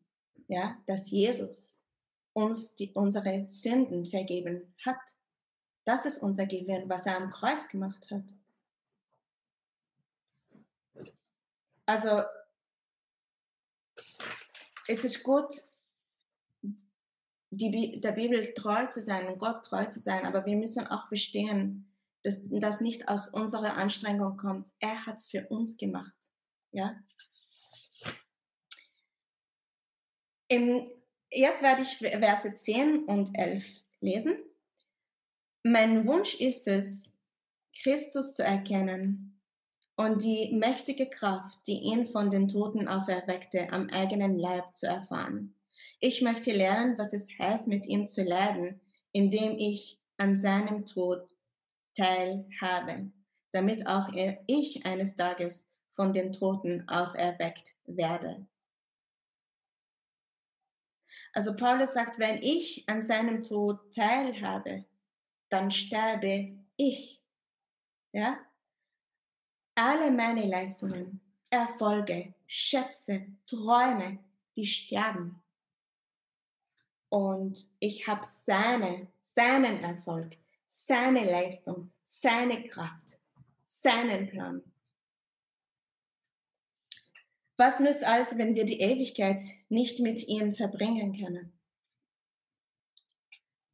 ja, 0.49 0.83
dass 0.87 1.13
Jesus 1.13 1.81
uns 2.33 2.75
die, 2.75 2.91
unsere 2.95 3.47
Sünden 3.47 4.05
vergeben 4.05 4.75
hat. 4.85 4.99
Das 5.85 6.07
ist 6.07 6.19
unser 6.19 6.45
Gewinn, 6.47 6.89
was 6.89 7.07
er 7.07 7.19
am 7.19 7.31
Kreuz 7.31 7.69
gemacht 7.69 8.11
hat. 8.11 8.25
Also, 11.87 12.25
es 14.89 15.05
ist 15.05 15.23
gut, 15.23 15.53
die, 17.51 18.01
der 18.01 18.13
Bibel 18.13 18.55
treu 18.55 18.87
zu 18.87 19.01
sein 19.01 19.29
und 19.29 19.39
Gott 19.39 19.65
treu 19.67 19.85
zu 19.85 20.01
sein, 20.01 20.27
aber 20.27 20.47
wir 20.47 20.57
müssen 20.57 20.89
auch 20.89 21.07
verstehen, 21.07 21.89
dass 22.25 22.41
das 22.49 22.81
nicht 22.81 23.07
aus 23.07 23.29
unserer 23.29 23.77
Anstrengung 23.77 24.37
kommt. 24.37 24.73
Er 24.81 25.07
hat 25.07 25.19
es 25.19 25.29
für 25.29 25.47
uns 25.47 25.77
gemacht. 25.77 26.32
Ja? 26.73 26.97
Im, 30.49 30.87
jetzt 31.31 31.63
werde 31.63 31.83
ich 31.83 31.97
Verse 31.99 32.55
10 32.55 33.05
und 33.05 33.31
11 33.35 33.73
lesen. 34.01 34.37
Mein 35.63 36.07
Wunsch 36.07 36.35
ist 36.35 36.67
es, 36.67 37.13
Christus 37.83 38.35
zu 38.35 38.45
erkennen 38.45 39.41
und 39.97 40.23
die 40.23 40.53
mächtige 40.53 41.09
Kraft, 41.09 41.59
die 41.67 41.79
ihn 41.79 42.07
von 42.07 42.31
den 42.31 42.49
Toten 42.49 42.89
auferweckte, 42.89 43.73
am 43.73 43.89
eigenen 43.89 44.39
Leib 44.39 44.75
zu 44.75 44.87
erfahren. 44.87 45.55
Ich 46.01 46.21
möchte 46.21 46.53
lernen, 46.53 46.99
was 46.99 47.13
es 47.13 47.29
heißt, 47.39 47.69
mit 47.69 47.87
ihm 47.87 48.07
zu 48.07 48.23
leiden, 48.23 48.81
indem 49.13 49.57
ich 49.57 50.01
an 50.17 50.37
seinem 50.37 50.85
Tod 50.85 51.29
teilhabe, 51.95 53.11
damit 53.53 53.87
auch 53.87 54.09
ich 54.47 54.85
eines 54.85 55.17
Tages 55.17 55.72
von 55.93 56.13
den 56.13 56.33
Toten 56.33 56.89
auferweckt 56.89 57.75
werde. 57.85 58.47
Also 61.35 61.55
Paulus 61.55 61.93
sagt, 61.95 62.19
wenn 62.19 62.43
ich 62.43 62.89
an 62.89 63.01
seinem 63.01 63.43
Tod 63.43 63.95
teilhabe, 63.95 64.85
dann 65.49 65.71
sterbe 65.71 66.57
ich. 66.77 67.23
Ja? 68.13 68.39
Alle 69.75 70.11
meine 70.11 70.47
Leistungen, 70.47 71.21
Erfolge, 71.51 72.35
Schätze, 72.47 73.27
Träume, 73.47 74.19
die 74.57 74.67
sterben. 74.67 75.43
Und 77.11 77.67
ich 77.79 78.07
habe 78.07 78.25
seine, 78.25 79.09
seinen 79.21 79.83
Erfolg, 79.83 80.37
seine 80.65 81.25
Leistung, 81.25 81.93
seine 82.03 82.63
Kraft, 82.65 83.19
seinen 83.65 84.29
Plan. 84.29 84.72
Was 87.59 87.81
nützt 87.81 88.05
alles, 88.05 88.39
wenn 88.39 88.55
wir 88.55 88.65
die 88.65 88.81
Ewigkeit 88.81 89.41
nicht 89.69 90.01
mit 90.01 90.27
ihm 90.27 90.53
verbringen 90.53 91.13
können? 91.13 91.53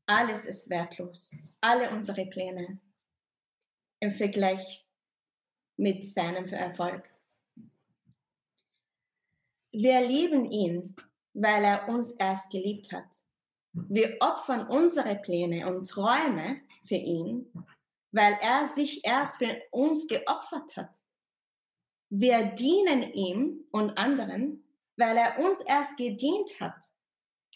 Alles 0.07 0.45
ist 0.45 0.71
wertlos. 0.71 1.43
Alle 1.61 1.91
unsere 1.91 2.27
Pläne 2.27 2.81
im 4.01 4.11
Vergleich 4.11 4.87
mit 5.77 6.05
seinem 6.05 6.47
Erfolg. 6.47 7.09
Wir 9.73 10.01
lieben 10.01 10.51
ihn, 10.51 10.97
weil 11.35 11.63
er 11.63 11.89
uns 11.89 12.13
erst 12.13 12.51
geliebt 12.51 12.91
hat. 12.91 13.17
Wir 13.73 14.17
opfern 14.21 14.67
unsere 14.67 15.15
Pläne 15.17 15.69
und 15.69 15.89
Träume 15.89 16.63
für 16.85 16.97
ihn, 16.97 17.53
weil 18.11 18.37
er 18.41 18.67
sich 18.67 19.05
erst 19.05 19.37
für 19.37 19.61
uns 19.71 20.07
geopfert 20.07 20.77
hat. 20.77 20.97
Wir 22.11 22.43
dienen 22.45 23.03
ihm 23.13 23.65
und 23.71 23.99
anderen, 23.99 24.65
weil 24.97 25.17
er 25.17 25.39
uns 25.39 25.61
erst 25.61 25.97
gedient 25.97 26.59
hat. 26.61 26.85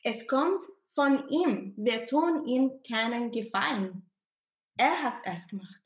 Es 0.03 0.27
kommt 0.27 0.63
von 0.95 1.29
ihm. 1.29 1.75
Wir 1.77 2.07
tun 2.07 2.47
ihm 2.47 2.83
keinen 2.87 3.31
Gefallen. 3.31 4.11
Er 4.77 5.03
hat 5.03 5.15
es 5.15 5.23
erst 5.23 5.51
gemacht. 5.51 5.81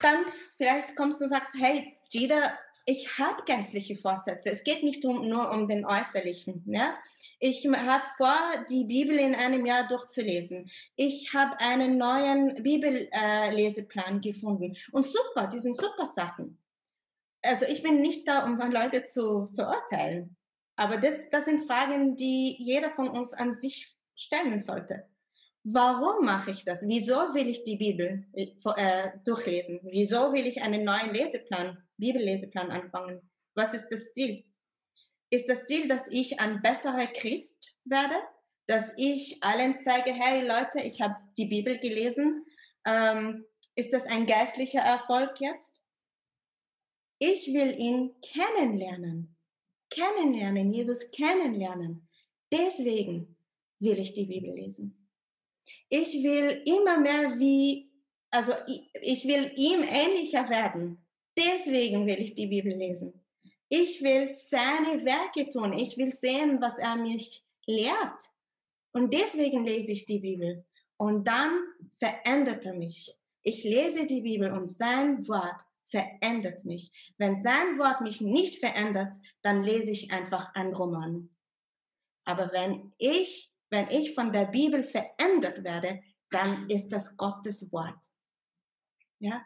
Dann 0.00 0.24
vielleicht 0.56 0.96
kommst 0.96 1.20
du 1.20 1.24
und 1.24 1.30
sagst, 1.30 1.54
hey, 1.58 1.96
Jida, 2.10 2.58
ich 2.84 3.18
habe 3.18 3.44
geistliche 3.44 3.96
Vorsätze. 3.96 4.50
Es 4.50 4.64
geht 4.64 4.82
nicht 4.82 5.04
um, 5.04 5.28
nur 5.28 5.50
um 5.50 5.68
den 5.68 5.84
äußerlichen. 5.84 6.64
Ja? 6.66 6.98
Ich 7.44 7.66
habe 7.66 8.04
vor, 8.16 8.38
die 8.70 8.84
Bibel 8.84 9.18
in 9.18 9.34
einem 9.34 9.66
Jahr 9.66 9.88
durchzulesen. 9.88 10.70
Ich 10.94 11.34
habe 11.34 11.58
einen 11.58 11.98
neuen 11.98 12.62
Bibelleseplan 12.62 14.18
äh, 14.18 14.20
gefunden. 14.20 14.76
Und 14.92 15.04
super, 15.04 15.48
die 15.48 15.58
sind 15.58 15.74
super 15.74 16.06
Sachen. 16.06 16.62
Also 17.42 17.66
ich 17.66 17.82
bin 17.82 18.00
nicht 18.00 18.28
da, 18.28 18.44
um 18.44 18.60
Leute 18.60 19.02
zu 19.02 19.46
verurteilen. 19.56 20.36
Aber 20.76 20.98
das, 20.98 21.30
das 21.30 21.46
sind 21.46 21.66
Fragen, 21.66 22.14
die 22.14 22.54
jeder 22.60 22.92
von 22.92 23.08
uns 23.08 23.32
an 23.32 23.52
sich 23.52 23.92
stellen 24.14 24.60
sollte. 24.60 25.08
Warum 25.64 26.24
mache 26.24 26.52
ich 26.52 26.64
das? 26.64 26.86
Wieso 26.86 27.16
will 27.34 27.48
ich 27.48 27.64
die 27.64 27.76
Bibel 27.76 28.24
äh, 28.34 29.10
durchlesen? 29.24 29.80
Wieso 29.82 30.32
will 30.32 30.46
ich 30.46 30.62
einen 30.62 30.84
neuen 30.84 31.12
Leseplan, 31.12 31.76
Bibelleseplan 31.96 32.70
anfangen? 32.70 33.28
Was 33.56 33.74
ist 33.74 33.88
das 33.88 34.12
Ziel? 34.12 34.44
Ist 35.32 35.48
das 35.48 35.66
Ziel, 35.66 35.88
dass 35.88 36.08
ich 36.08 36.40
ein 36.40 36.60
besserer 36.62 37.06
Christ 37.06 37.76
werde? 37.84 38.14
Dass 38.66 38.94
ich 38.96 39.42
allen 39.42 39.78
zeige, 39.78 40.12
hey 40.12 40.46
Leute, 40.46 40.80
ich 40.86 41.00
habe 41.00 41.16
die 41.36 41.46
Bibel 41.46 41.78
gelesen. 41.78 42.44
Ähm, 42.86 43.44
ist 43.74 43.92
das 43.92 44.06
ein 44.06 44.26
geistlicher 44.26 44.80
Erfolg 44.80 45.40
jetzt? 45.40 45.82
Ich 47.18 47.46
will 47.48 47.78
ihn 47.78 48.14
kennenlernen. 48.20 49.36
Kennenlernen, 49.90 50.70
Jesus 50.70 51.10
kennenlernen. 51.10 52.08
Deswegen 52.52 53.36
will 53.80 53.98
ich 53.98 54.12
die 54.12 54.26
Bibel 54.26 54.54
lesen 54.54 55.02
ich 55.88 56.22
will 56.22 56.62
immer 56.64 56.98
mehr 56.98 57.38
wie, 57.38 57.90
also 58.30 58.52
ich, 58.66 58.88
ich 58.94 59.24
will 59.26 59.52
ihm 59.56 59.82
ähnlicher 59.82 60.48
werden. 60.48 61.04
Deswegen 61.36 62.06
will 62.06 62.18
ich 62.18 62.34
die 62.34 62.46
Bibel 62.46 62.74
lesen. 62.74 63.21
Ich 63.72 64.02
will 64.02 64.28
seine 64.28 65.02
Werke 65.04 65.48
tun. 65.48 65.72
Ich 65.72 65.96
will 65.96 66.10
sehen, 66.10 66.60
was 66.60 66.76
er 66.76 66.96
mich 66.96 67.42
lehrt. 67.66 68.22
Und 68.92 69.14
deswegen 69.14 69.64
lese 69.64 69.92
ich 69.92 70.04
die 70.04 70.18
Bibel. 70.18 70.66
Und 70.98 71.26
dann 71.26 71.58
verändert 71.96 72.66
er 72.66 72.74
mich. 72.74 73.16
Ich 73.42 73.64
lese 73.64 74.04
die 74.04 74.20
Bibel 74.20 74.52
und 74.52 74.66
sein 74.66 75.26
Wort 75.26 75.62
verändert 75.86 76.66
mich. 76.66 76.92
Wenn 77.16 77.34
sein 77.34 77.78
Wort 77.78 78.02
mich 78.02 78.20
nicht 78.20 78.58
verändert, 78.58 79.16
dann 79.40 79.62
lese 79.62 79.90
ich 79.90 80.12
einfach 80.12 80.54
einen 80.54 80.74
Roman. 80.74 81.30
Aber 82.24 82.52
wenn 82.52 82.92
ich 82.98 83.52
wenn 83.72 83.88
ich 83.88 84.14
von 84.14 84.32
der 84.32 84.44
Bibel 84.44 84.84
verändert 84.84 85.64
werde, 85.64 86.02
dann 86.28 86.68
ist 86.68 86.90
das 86.90 87.16
Gottes 87.16 87.72
Wort. 87.72 88.04
Ja, 89.18 89.42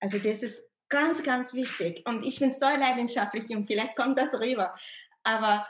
also 0.00 0.18
das 0.18 0.42
ist 0.42 0.69
ganz, 0.90 1.22
ganz 1.22 1.54
wichtig. 1.54 2.02
Und 2.06 2.24
ich 2.24 2.38
bin 2.38 2.50
so 2.50 2.66
leidenschaftlich 2.66 3.48
und 3.50 3.66
vielleicht 3.66 3.96
kommt 3.96 4.18
das 4.18 4.38
rüber. 4.38 4.74
Aber 5.22 5.66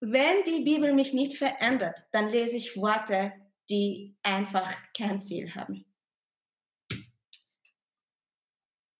wenn 0.00 0.42
die 0.44 0.60
Bibel 0.60 0.94
mich 0.94 1.12
nicht 1.12 1.36
verändert, 1.36 2.00
dann 2.12 2.30
lese 2.30 2.56
ich 2.56 2.76
Worte, 2.76 3.32
die 3.68 4.16
einfach 4.22 4.72
kein 4.96 5.20
Ziel 5.20 5.54
haben. 5.54 5.84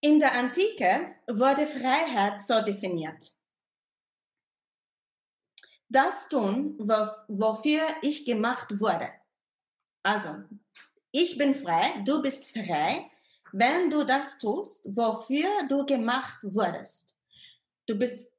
In 0.02 0.18
der 0.18 0.32
Antike 0.32 1.14
wurde 1.26 1.66
Freiheit 1.66 2.42
so 2.42 2.60
definiert 2.60 3.32
das 5.90 6.28
tun, 6.28 6.78
wofür 6.78 7.82
ich 8.00 8.24
gemacht 8.24 8.80
wurde. 8.80 9.10
Also, 10.04 10.36
ich 11.10 11.36
bin 11.36 11.52
frei, 11.52 12.02
du 12.06 12.22
bist 12.22 12.50
frei, 12.52 13.09
wenn 13.52 13.90
du 13.90 14.04
das 14.04 14.38
tust, 14.38 14.84
wofür 14.96 15.48
du 15.68 15.84
gemacht 15.86 16.38
wurdest. 16.42 17.18
Du 17.86 17.98
bist 17.98 18.32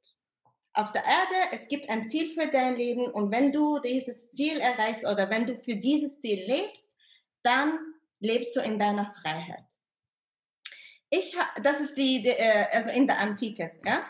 auf 0.74 0.91
der 0.91 1.04
Erde, 1.04 1.52
es 1.52 1.67
gibt 1.67 1.89
ein 1.89 2.06
Ziel 2.06 2.30
für 2.30 2.47
dein 2.47 2.76
Leben 2.76 3.06
und 3.12 3.32
wenn 3.32 3.52
du 3.52 3.80
dieses 3.80 4.32
Ziel 4.32 4.60
erreichst 4.60 5.06
oder 5.06 5.30
wenn 5.30 5.45
du 5.45 5.56
für 5.56 5.76
dieses 5.76 6.19
Ziel 6.19 6.45
lebst, 6.45 6.97
dann 7.43 7.78
lebst 8.19 8.56
du 8.56 8.62
in 8.62 8.80
deiner 8.80 9.10
Freiheit. 9.10 9.65
Ich, 11.10 11.36
das 11.62 11.82
ist 11.82 11.97
die, 11.97 12.21
die 12.21 12.30
äh, 12.30 12.67
also 12.71 12.89
in 12.89 13.06
der 13.06 13.19
Antike, 13.19 13.71
ja. 13.86 14.06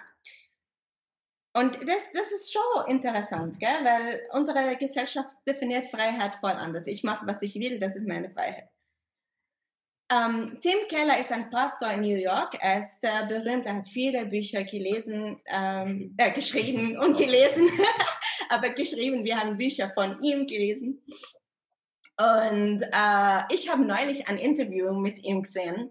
Und 1.53 1.75
das, 1.87 2.11
das 2.13 2.31
ist 2.31 2.53
schon 2.53 2.87
interessant, 2.87 3.59
gell? 3.59 3.83
weil 3.83 4.21
unsere 4.31 4.77
Gesellschaft 4.77 5.35
definiert 5.45 5.85
Freiheit 5.87 6.35
voll 6.35 6.51
anders. 6.51 6.87
Ich 6.87 7.03
mache, 7.03 7.27
was 7.27 7.41
ich 7.41 7.55
will, 7.55 7.77
das 7.79 7.95
ist 7.95 8.07
meine 8.07 8.29
Freiheit. 8.29 8.69
Ähm, 10.11 10.57
Tim 10.59 10.87
Keller 10.89 11.19
ist 11.19 11.31
ein 11.31 11.49
Pastor 11.49 11.91
in 11.93 12.01
New 12.01 12.17
York. 12.17 12.57
Er 12.59 12.81
ist 12.81 12.99
sehr 12.99 13.25
berühmt. 13.25 13.65
Er 13.65 13.77
hat 13.77 13.87
viele 13.87 14.25
Bücher 14.25 14.63
gelesen, 14.63 15.37
ähm, 15.47 16.13
äh, 16.17 16.31
geschrieben 16.31 16.97
und 16.97 17.17
gelesen. 17.17 17.69
Aber 18.49 18.69
geschrieben, 18.71 19.23
wir 19.23 19.39
haben 19.39 19.57
Bücher 19.57 19.89
von 19.93 20.21
ihm 20.21 20.45
gelesen. 20.45 21.01
Und 22.17 22.81
äh, 22.81 23.53
ich 23.53 23.69
habe 23.69 23.85
neulich 23.85 24.27
ein 24.27 24.37
Interview 24.37 24.93
mit 24.93 25.23
ihm 25.23 25.43
gesehen. 25.43 25.89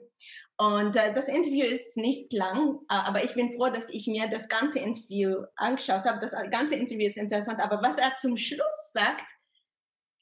Und 0.59 0.95
äh, 0.97 1.15
das 1.15 1.29
Interview 1.29 1.65
ist 1.65 1.97
nicht 1.97 2.35
lang, 2.35 2.81
äh, 2.91 2.95
aber 2.95 3.25
ich 3.25 3.33
bin 3.33 3.51
froh, 3.51 3.71
dass 3.71 3.89
ich 3.89 4.07
mir 4.07 4.29
das 4.29 4.47
ganze 4.47 4.79
Interview 4.79 5.37
angeschaut 5.57 6.05
habe. 6.05 6.21
Das 6.21 6.33
ganze 6.51 6.75
Interview 6.75 7.07
ist 7.07 7.17
interessant, 7.17 7.61
aber 7.61 7.81
was 7.83 7.97
er 7.97 8.15
zum 8.17 8.37
Schluss 8.37 8.93
sagt, 8.93 9.31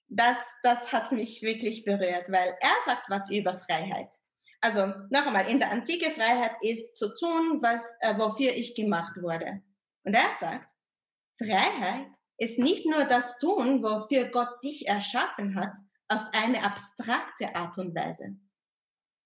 das, 0.08 0.38
das 0.62 0.92
hat 0.92 1.12
mich 1.12 1.42
wirklich 1.42 1.84
berührt, 1.84 2.30
weil 2.30 2.56
er 2.60 2.76
sagt 2.84 3.08
was 3.08 3.30
über 3.30 3.56
Freiheit. 3.56 4.14
Also 4.60 4.86
noch 5.10 5.26
einmal, 5.26 5.48
in 5.48 5.60
der 5.60 5.70
Antike 5.70 6.10
Freiheit 6.10 6.56
ist 6.62 6.96
zu 6.96 7.14
tun, 7.14 7.60
was, 7.62 7.96
äh, 8.00 8.18
wofür 8.18 8.52
ich 8.52 8.74
gemacht 8.74 9.16
wurde. 9.22 9.62
Und 10.04 10.14
er 10.14 10.32
sagt, 10.32 10.74
Freiheit 11.40 12.08
ist 12.38 12.58
nicht 12.58 12.86
nur 12.86 13.04
das 13.04 13.38
Tun, 13.38 13.82
wofür 13.82 14.26
Gott 14.30 14.62
dich 14.64 14.88
erschaffen 14.88 15.54
hat, 15.54 15.76
auf 16.08 16.22
eine 16.32 16.64
abstrakte 16.64 17.54
Art 17.54 17.78
und 17.78 17.94
Weise. 17.94 18.36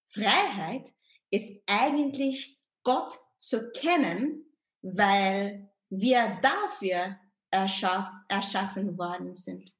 Freiheit 0.09 0.89
ist 1.31 1.51
eigentlich 1.67 2.59
Gott 2.83 3.17
zu 3.39 3.71
kennen, 3.71 4.45
weil 4.83 5.71
wir 5.89 6.39
dafür 6.43 7.19
erschaff, 7.51 8.11
erschaffen 8.29 8.99
worden 8.99 9.35
sind. 9.35 9.73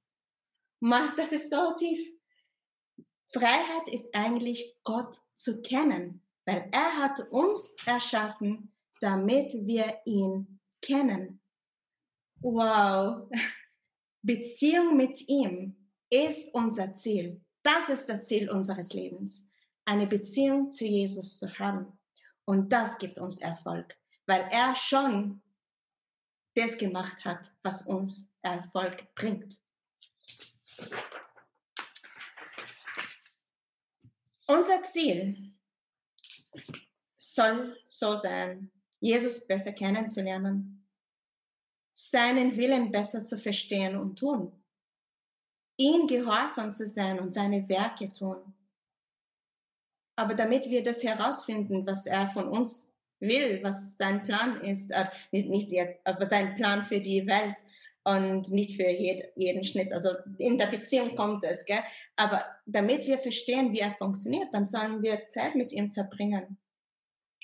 Das 1.17 1.33
ist 1.33 1.51
so 1.51 1.75
tief. 1.77 2.01
Freiheit 3.33 3.89
ist 3.91 4.15
eigentlich 4.15 4.77
Gott 4.85 5.21
zu 5.35 5.63
kennen, 5.63 6.23
weil 6.45 6.69
er 6.73 6.97
hat 6.97 7.21
uns 7.31 7.75
erschaffen, 7.87 8.73
damit 9.01 9.53
wir 9.55 10.01
ihn 10.05 10.61
kennen. 10.83 11.41
Wow. 12.41 13.31
Beziehung 14.23 14.97
mit 14.97 15.29
ihm 15.29 15.77
ist 16.11 16.53
unser 16.53 16.93
Ziel. 16.93 17.41
Das 17.63 17.89
ist 17.89 18.09
das 18.09 18.27
Ziel 18.27 18.51
unseres 18.51 18.93
Lebens 18.93 19.49
eine 19.85 20.07
Beziehung 20.07 20.71
zu 20.71 20.85
Jesus 20.85 21.39
zu 21.39 21.59
haben. 21.59 21.99
Und 22.45 22.73
das 22.73 22.99
gibt 22.99 23.19
uns 23.19 23.39
Erfolg, 23.39 23.97
weil 24.27 24.49
er 24.51 24.75
schon 24.75 25.43
das 26.55 26.77
gemacht 26.77 27.25
hat, 27.25 27.53
was 27.63 27.83
uns 27.83 28.35
Erfolg 28.43 29.15
bringt. 29.15 29.62
Unser 34.47 34.83
Ziel 34.83 35.53
soll 37.17 37.77
so 37.89 38.17
sein, 38.17 38.71
Jesus 39.01 39.47
besser 39.47 39.73
kennenzulernen, 39.73 40.87
seinen 41.93 42.57
Willen 42.57 42.91
besser 42.91 43.21
zu 43.21 43.39
verstehen 43.39 43.97
und 43.97 44.19
tun, 44.19 44.53
ihm 45.79 46.07
gehorsam 46.07 46.73
zu 46.73 46.87
sein 46.87 47.19
und 47.19 47.33
seine 47.33 47.69
Werke 47.69 48.11
tun. 48.11 48.55
Aber 50.17 50.35
damit 50.35 50.69
wir 50.69 50.83
das 50.83 51.03
herausfinden, 51.03 51.87
was 51.87 52.07
er 52.07 52.29
von 52.29 52.49
uns 52.49 52.93
will, 53.21 53.63
was 53.63 53.97
sein 53.97 54.25
Plan 54.25 54.61
ist, 54.61 54.91
äh, 54.91 55.07
nicht, 55.31 55.49
nicht 55.49 55.71
jetzt, 55.71 55.99
aber 56.05 56.27
sein 56.27 56.55
Plan 56.55 56.85
für 56.85 57.01
die 57.01 57.27
Welt 57.27 57.57
und 58.05 58.51
nicht 58.51 58.77
für 58.77 58.89
jed, 58.89 59.33
jeden 59.37 59.65
Schnitt. 59.65 59.93
Also 59.93 60.11
in 60.39 60.59
der 60.59 60.67
Beziehung 60.67 61.15
kommt 61.15 61.45
es, 61.45 61.65
gell? 61.65 61.83
aber 62.17 62.45
damit 62.67 63.07
wir 63.07 63.19
verstehen, 63.19 63.73
wie 63.73 63.81
er 63.81 63.95
funktioniert, 63.95 64.53
dann 64.53 64.65
sollen 64.65 65.03
wir 65.03 65.29
Zeit 65.29 65.55
mit 65.55 65.73
ihm 65.73 65.93
verbringen. 65.93 66.59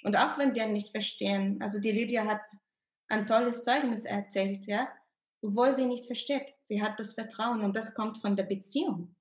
Und 0.04 0.16
auch 0.16 0.38
wenn 0.38 0.54
wir 0.54 0.64
ihn 0.64 0.72
nicht 0.72 0.90
verstehen, 0.90 1.60
also 1.60 1.80
die 1.80 1.92
Lydia 1.92 2.24
hat 2.24 2.42
ein 3.08 3.26
tolles 3.26 3.64
Zeugnis 3.64 4.04
erzählt, 4.04 4.66
ja, 4.66 4.88
obwohl 5.42 5.72
sie 5.72 5.86
nicht 5.86 6.06
versteht. 6.06 6.54
Sie 6.64 6.82
hat 6.82 6.98
das 7.00 7.12
Vertrauen 7.12 7.62
und 7.62 7.74
das 7.76 7.94
kommt 7.94 8.18
von 8.18 8.36
der 8.36 8.44
Beziehung. 8.44 9.14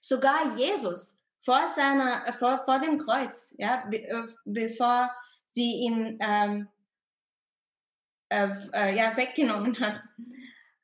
Sogar 0.00 0.56
Jesus 0.56 1.16
vor 1.42 1.68
seiner, 1.74 2.32
vor, 2.32 2.64
vor 2.64 2.80
dem 2.80 2.98
Kreuz, 2.98 3.54
ja, 3.58 3.84
be, 3.88 4.02
äh, 4.02 4.26
bevor 4.44 5.10
sie 5.46 5.74
ihn 5.76 6.18
ähm, 6.20 6.68
äh, 8.28 8.48
äh, 8.72 8.96
ja, 8.96 9.16
weggenommen 9.16 9.78
hat. 9.80 10.02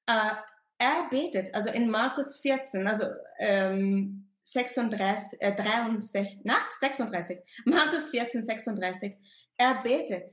Äh, 0.07 0.35
er 0.79 1.09
betet, 1.11 1.55
also 1.55 1.71
in 1.71 1.91
Markus 1.91 2.37
14, 2.37 2.87
also 2.87 3.07
ähm, 3.39 4.29
36, 4.43 5.41
äh, 5.41 5.55
63, 5.55 6.41
na, 6.45 6.57
36, 6.81 7.39
Markus 7.65 8.11
14, 8.11 8.43
36, 8.43 9.17
er 9.57 9.83
betet. 9.83 10.33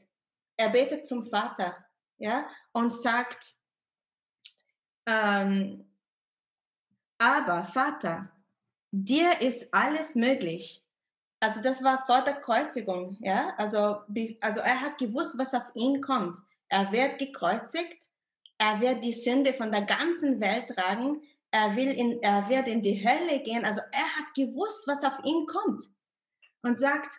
er 0.57 0.69
betet 0.69 1.05
zum 1.05 1.25
Vater, 1.25 1.75
ja, 2.17 2.49
und 2.73 2.91
sagt, 2.91 3.53
ähm, 5.05 5.85
aber 7.17 7.63
Vater, 7.63 8.31
dir 8.91 9.41
ist 9.41 9.73
alles 9.73 10.15
möglich. 10.15 10.83
Also 11.41 11.61
das 11.61 11.83
war 11.83 12.05
vor 12.05 12.23
der 12.23 12.41
Kreuzigung, 12.41 13.17
ja. 13.21 13.53
Also, 13.57 14.01
also 14.41 14.59
er 14.59 14.81
hat 14.81 14.97
gewusst, 14.97 15.37
was 15.37 15.53
auf 15.53 15.69
ihn 15.73 16.01
kommt. 16.01 16.37
Er 16.69 16.91
wird 16.91 17.17
gekreuzigt, 17.17 18.09
er 18.57 18.79
wird 18.81 19.03
die 19.03 19.13
Sünde 19.13 19.53
von 19.53 19.71
der 19.71 19.83
ganzen 19.83 20.39
Welt 20.39 20.69
tragen, 20.69 21.21
er, 21.51 21.75
will 21.75 21.91
in, 21.91 22.21
er 22.21 22.47
wird 22.49 22.67
in 22.67 22.81
die 22.81 23.05
Hölle 23.05 23.41
gehen. 23.41 23.65
Also 23.65 23.81
er 23.91 24.15
hat 24.17 24.33
gewusst, 24.35 24.87
was 24.87 25.03
auf 25.03 25.17
ihn 25.23 25.45
kommt. 25.47 25.83
Und 26.61 26.77
sagt, 26.77 27.11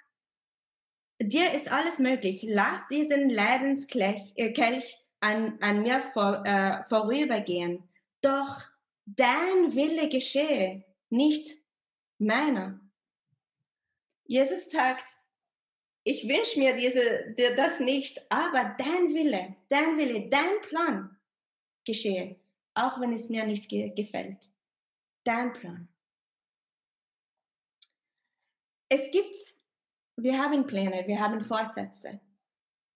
dir 1.20 1.53
ist 1.53 1.72
alles 1.72 1.98
möglich. 1.98 2.44
Lass 2.46 2.86
diesen 2.88 3.30
Leidenskelch 3.30 4.32
äh, 4.36 4.80
an, 5.20 5.59
an 5.61 5.82
mir 5.82 6.03
vor, 6.03 6.44
äh, 6.46 6.84
vorübergehen. 6.84 7.88
Doch 8.20 8.62
dein 9.07 9.74
Wille 9.74 10.09
geschehe, 10.09 10.84
nicht 11.09 11.57
meiner. 12.18 12.80
Jesus 14.24 14.70
sagt, 14.70 15.16
ich 16.05 16.28
wünsche 16.28 16.59
mir 16.59 16.74
diese, 16.74 17.34
das 17.57 17.80
nicht, 17.80 18.20
aber 18.30 18.74
dein 18.78 19.12
Wille, 19.14 19.57
dein 19.68 19.98
Wille, 19.98 20.28
dein 20.28 20.61
Plan 20.62 21.18
geschehe, 21.84 22.40
auch 22.74 23.01
wenn 23.01 23.12
es 23.12 23.28
mir 23.28 23.44
nicht 23.44 23.68
ge 23.68 23.90
gefällt. 23.90 24.51
Dein 25.24 25.53
Plan. 25.53 25.88
Es 28.88 29.11
gibt, 29.11 29.34
wir 30.16 30.38
haben 30.38 30.66
Pläne, 30.66 31.07
wir 31.07 31.20
haben 31.20 31.44
Vorsätze 31.44 32.20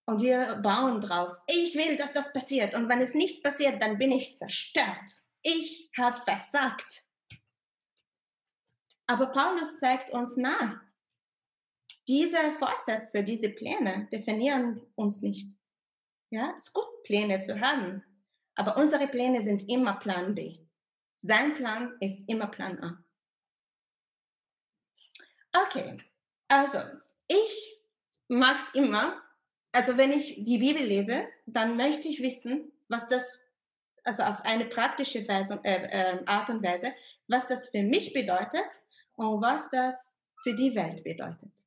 und 0.07 0.21
wir 0.21 0.55
bauen 0.57 0.99
drauf. 0.99 1.37
Ich 1.47 1.75
will, 1.75 1.95
dass 1.95 2.11
das 2.11 2.33
passiert 2.33 2.73
und 2.73 2.89
wenn 2.89 3.01
es 3.01 3.13
nicht 3.13 3.43
passiert, 3.43 3.81
dann 3.81 3.97
bin 3.97 4.11
ich 4.11 4.35
zerstört. 4.35 5.21
Ich 5.43 5.91
habe 5.95 6.19
versagt. 6.21 7.03
Aber 9.07 9.27
Paulus 9.27 9.79
zeigt 9.79 10.09
uns 10.09 10.35
nah, 10.35 10.81
diese 12.07 12.51
Vorsätze, 12.51 13.23
diese 13.23 13.49
Pläne 13.49 14.07
definieren 14.11 14.81
uns 14.95 15.21
nicht. 15.21 15.51
Ja, 16.29 16.53
es 16.57 16.67
ist 16.67 16.73
gut, 16.73 17.03
Pläne 17.03 17.39
zu 17.39 17.59
haben, 17.59 18.03
aber 18.55 18.77
unsere 18.77 19.07
Pläne 19.07 19.41
sind 19.41 19.67
immer 19.69 19.95
Plan 19.95 20.35
B. 20.35 20.57
Sein 21.15 21.53
Plan 21.55 21.95
ist 21.99 22.27
immer 22.27 22.47
Plan 22.47 22.81
A. 22.83 23.03
Okay, 25.63 25.97
also 26.49 26.79
ich 27.27 27.79
mag 28.27 28.57
es 28.57 28.73
immer, 28.73 29.21
also 29.71 29.97
wenn 29.97 30.11
ich 30.11 30.43
die 30.43 30.57
Bibel 30.57 30.83
lese, 30.83 31.27
dann 31.45 31.77
möchte 31.77 32.07
ich 32.07 32.21
wissen, 32.21 32.71
was 32.89 33.07
das, 33.07 33.39
also 34.03 34.23
auf 34.23 34.41
eine 34.41 34.65
praktische 34.65 35.27
Weise, 35.27 35.59
äh, 35.63 36.17
äh, 36.17 36.23
Art 36.25 36.49
und 36.49 36.61
Weise, 36.61 36.93
was 37.27 37.47
das 37.47 37.69
für 37.69 37.83
mich 37.83 38.13
bedeutet 38.13 38.81
und 39.15 39.41
was 39.41 39.69
das 39.69 40.19
für 40.43 40.53
die 40.53 40.75
Welt 40.75 41.03
bedeutet. 41.03 41.64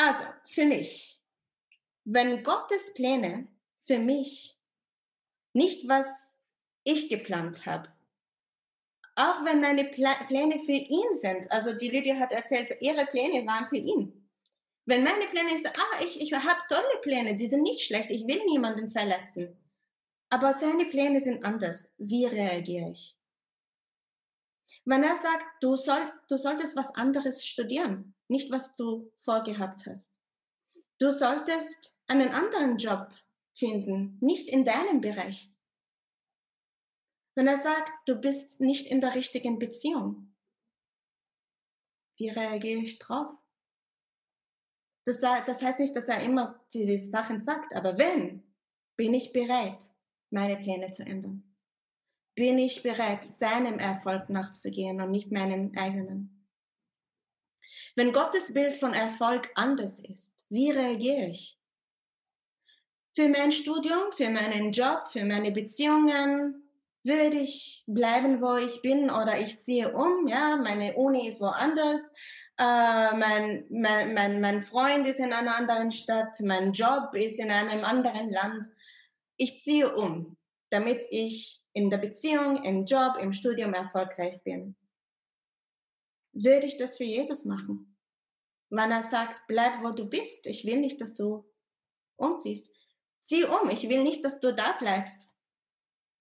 Also, 0.00 0.22
für 0.44 0.64
mich, 0.64 1.20
wenn 2.04 2.44
Gottes 2.44 2.94
Pläne 2.94 3.48
für 3.74 3.98
mich 3.98 4.56
nicht, 5.54 5.88
was 5.88 6.38
ich 6.84 7.08
geplant 7.08 7.66
habe, 7.66 7.88
auch 9.16 9.44
wenn 9.44 9.60
meine 9.60 9.84
Pläne 9.86 10.60
für 10.60 10.70
ihn 10.70 11.12
sind, 11.14 11.50
also 11.50 11.72
die 11.72 11.88
Lydia 11.88 12.14
hat 12.14 12.30
erzählt, 12.30 12.70
ihre 12.80 13.06
Pläne 13.06 13.44
waren 13.44 13.68
für 13.68 13.76
ihn. 13.76 14.30
Wenn 14.86 15.02
meine 15.02 15.26
Pläne 15.26 15.56
sind, 15.56 15.76
ah, 15.76 16.00
ich, 16.04 16.20
ich 16.20 16.32
habe 16.32 16.60
tolle 16.68 17.00
Pläne, 17.02 17.34
die 17.34 17.48
sind 17.48 17.62
nicht 17.62 17.80
schlecht, 17.84 18.12
ich 18.12 18.24
will 18.24 18.44
niemanden 18.44 18.90
verletzen. 18.90 19.58
Aber 20.30 20.52
seine 20.52 20.84
Pläne 20.84 21.18
sind 21.18 21.44
anders. 21.44 21.92
Wie 21.98 22.24
reagiere 22.24 22.92
ich? 22.92 23.17
Wenn 24.88 25.02
er 25.02 25.16
sagt, 25.16 25.44
du, 25.62 25.76
soll, 25.76 26.10
du 26.30 26.38
solltest 26.38 26.74
was 26.74 26.94
anderes 26.94 27.44
studieren, 27.44 28.14
nicht 28.26 28.50
was 28.50 28.72
du 28.72 29.12
vorgehabt 29.18 29.84
hast. 29.84 30.18
Du 30.98 31.10
solltest 31.10 31.94
einen 32.06 32.30
anderen 32.30 32.78
Job 32.78 33.12
finden, 33.54 34.16
nicht 34.22 34.48
in 34.48 34.64
deinem 34.64 35.02
Bereich. 35.02 35.52
Wenn 37.34 37.48
er 37.48 37.58
sagt, 37.58 37.92
du 38.06 38.14
bist 38.14 38.62
nicht 38.62 38.86
in 38.86 39.02
der 39.02 39.14
richtigen 39.14 39.58
Beziehung, 39.58 40.34
wie 42.16 42.30
reagiere 42.30 42.80
ich 42.80 42.98
drauf? 42.98 43.28
Das, 45.04 45.20
das 45.20 45.60
heißt 45.60 45.80
nicht, 45.80 45.94
dass 45.96 46.08
er 46.08 46.22
immer 46.22 46.64
diese 46.72 46.98
Sachen 46.98 47.42
sagt, 47.42 47.74
aber 47.74 47.98
wenn, 47.98 48.42
bin 48.96 49.12
ich 49.12 49.34
bereit, 49.34 49.84
meine 50.30 50.56
Pläne 50.56 50.90
zu 50.90 51.04
ändern 51.04 51.47
bin 52.38 52.56
ich 52.56 52.84
bereit, 52.84 53.26
seinem 53.26 53.80
Erfolg 53.80 54.30
nachzugehen 54.30 55.00
und 55.00 55.10
nicht 55.10 55.32
meinem 55.32 55.72
eigenen. 55.76 56.46
Wenn 57.96 58.12
Gottes 58.12 58.54
Bild 58.54 58.76
von 58.76 58.94
Erfolg 58.94 59.50
anders 59.56 59.98
ist, 59.98 60.44
wie 60.48 60.70
reagiere 60.70 61.30
ich? 61.30 61.58
Für 63.12 63.28
mein 63.28 63.50
Studium, 63.50 64.12
für 64.12 64.30
meinen 64.30 64.70
Job, 64.70 65.08
für 65.08 65.24
meine 65.24 65.50
Beziehungen 65.50 66.62
würde 67.02 67.40
ich 67.40 67.82
bleiben, 67.88 68.40
wo 68.40 68.54
ich 68.54 68.82
bin 68.82 69.10
oder 69.10 69.40
ich 69.40 69.58
ziehe 69.58 69.92
um. 69.92 70.28
Ja, 70.28 70.56
meine 70.56 70.94
Uni 70.94 71.26
ist 71.26 71.40
woanders. 71.40 72.12
Uh, 72.60 73.16
mein, 73.16 73.64
mein, 73.68 74.14
mein, 74.14 74.40
mein 74.40 74.62
Freund 74.62 75.06
ist 75.06 75.18
in 75.18 75.32
einer 75.32 75.56
anderen 75.56 75.90
Stadt, 75.90 76.38
mein 76.40 76.72
Job 76.72 77.14
ist 77.14 77.40
in 77.40 77.50
einem 77.50 77.84
anderen 77.84 78.30
Land. 78.30 78.66
Ich 79.36 79.58
ziehe 79.58 79.92
um, 79.92 80.36
damit 80.70 81.04
ich 81.10 81.62
in 81.78 81.90
der 81.90 81.98
Beziehung, 81.98 82.64
im 82.64 82.86
Job, 82.86 83.16
im 83.20 83.32
Studium 83.32 83.72
erfolgreich 83.72 84.42
bin. 84.42 84.74
Würde 86.32 86.66
ich 86.66 86.76
das 86.76 86.96
für 86.96 87.04
Jesus 87.04 87.44
machen? 87.44 87.96
Wenn 88.68 88.90
er 88.90 89.04
sagt, 89.04 89.46
bleib 89.46 89.80
wo 89.84 89.90
du 89.92 90.04
bist, 90.04 90.46
ich 90.46 90.64
will 90.64 90.80
nicht, 90.80 91.00
dass 91.00 91.14
du 91.14 91.44
umziehst. 92.16 92.74
Zieh 93.20 93.44
um, 93.44 93.70
ich 93.70 93.88
will 93.88 94.02
nicht, 94.02 94.24
dass 94.24 94.40
du 94.40 94.52
da 94.52 94.72
bleibst. 94.72 95.24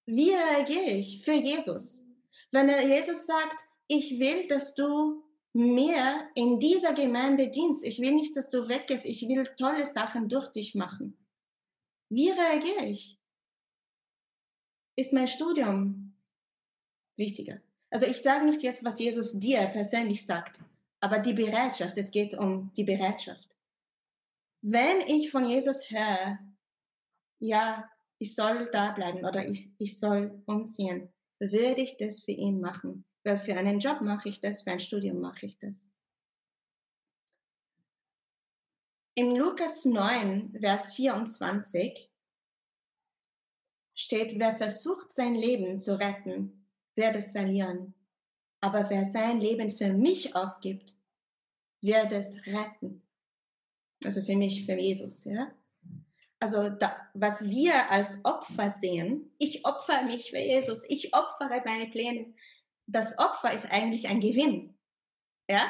Wie 0.06 0.30
reagiere 0.30 0.92
ich 0.92 1.26
für 1.26 1.34
Jesus? 1.34 2.06
Wenn 2.52 2.70
er 2.70 2.88
Jesus 2.88 3.26
sagt, 3.26 3.62
ich 3.88 4.20
will, 4.20 4.48
dass 4.48 4.76
du 4.76 5.24
mir 5.54 6.30
in 6.36 6.60
dieser 6.60 6.94
Gemeinde 6.94 7.50
dienst, 7.50 7.84
ich 7.84 8.00
will 8.00 8.12
nicht, 8.12 8.38
dass 8.38 8.48
du 8.48 8.68
weggehst, 8.68 9.06
ich 9.08 9.28
will 9.28 9.50
tolle 9.58 9.88
Sachen 9.88 10.30
durch 10.30 10.50
dich 10.50 10.76
machen. 10.76 11.18
Wie 12.10 12.30
reagiere 12.30 12.86
ich? 12.86 13.17
Ist 14.98 15.14
mein 15.14 15.28
Studium 15.28 16.14
wichtiger. 17.16 17.62
Also 17.90 18.06
ich 18.06 18.18
sage 18.18 18.46
nicht 18.46 18.64
jetzt, 18.64 18.84
was 18.84 19.00
Jesus 19.00 19.40
dir 19.40 19.66
persönlich 19.68 20.26
sagt, 20.26 20.60
aber 21.00 21.20
die 21.20 21.34
Bereitschaft, 21.34 21.98
es 21.98 22.12
geht 22.12 22.34
um 22.34 22.72
die 22.76 22.84
Bereitschaft. 22.84 23.48
Wenn 24.62 25.02
ich 25.02 25.32
von 25.32 25.46
Jesus 25.46 25.90
höre, 25.90 26.40
ja, 27.40 27.90
ich 28.18 28.34
soll 28.36 28.70
da 28.72 28.92
bleiben 28.92 29.24
oder 29.24 29.48
ich, 29.48 29.70
ich 29.78 29.98
soll 29.98 30.42
umziehen, 30.48 31.14
würde 31.40 31.82
ich 31.82 31.98
das 31.98 32.22
für 32.22 32.32
ihn 32.32 32.60
machen. 32.60 33.06
Weil 33.24 33.38
für 33.38 33.56
einen 33.56 33.80
Job 33.80 34.02
mache 34.02 34.30
ich 34.30 34.42
das, 34.42 34.64
für 34.64 34.72
ein 34.72 34.80
Studium 34.80 35.20
mache 35.20 35.46
ich 35.46 35.58
das. 35.60 35.90
In 39.14 39.36
Lukas 39.36 39.86
9, 39.86 40.58
Vers 40.60 40.94
24 40.96 42.07
steht, 43.98 44.38
wer 44.38 44.56
versucht, 44.56 45.12
sein 45.12 45.34
Leben 45.34 45.80
zu 45.80 46.00
retten, 46.00 46.66
wird 46.96 47.16
es 47.16 47.32
verlieren. 47.32 47.96
Aber 48.62 48.90
wer 48.90 49.04
sein 49.04 49.42
Leben 49.42 49.72
für 49.72 49.92
mich 49.92 50.36
aufgibt, 50.36 50.96
wird 51.82 52.12
es 52.12 52.38
retten. 52.46 53.02
Also 54.06 54.22
für 54.22 54.36
mich, 54.36 54.66
für 54.66 54.76
Jesus, 54.76 55.26
ja. 55.26 55.52
Also 56.40 56.70
da, 56.70 56.96
was 57.16 57.50
wir 57.50 57.90
als 57.90 58.24
Opfer 58.24 58.70
sehen, 58.70 59.32
ich 59.40 59.66
opfere 59.66 60.04
mich 60.04 60.30
für 60.30 60.38
Jesus, 60.38 60.86
ich 60.88 61.16
opfere 61.16 61.64
meine 61.66 61.88
Pläne. 61.88 62.34
Das 62.86 63.18
Opfer 63.18 63.52
ist 63.54 63.66
eigentlich 63.72 64.08
ein 64.08 64.20
Gewinn, 64.20 64.78
ja. 65.50 65.66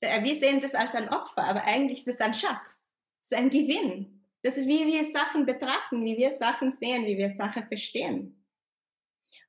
Äh, 0.00 0.22
wir 0.22 0.34
sehen 0.36 0.60
das 0.60 0.76
als 0.76 0.94
ein 0.94 1.08
Opfer, 1.08 1.44
aber 1.44 1.64
eigentlich 1.64 1.98
ist 1.98 2.08
es 2.08 2.20
ein 2.20 2.34
Schatz, 2.34 2.92
es 3.20 3.32
ist 3.32 3.34
ein 3.34 3.50
Gewinn. 3.50 4.15
Das 4.46 4.56
ist, 4.56 4.68
wie 4.68 4.86
wir 4.86 5.02
Sachen 5.02 5.44
betrachten, 5.44 6.04
wie 6.04 6.16
wir 6.16 6.30
Sachen 6.30 6.70
sehen, 6.70 7.04
wie 7.04 7.18
wir 7.18 7.30
Sachen 7.30 7.66
verstehen. 7.66 8.46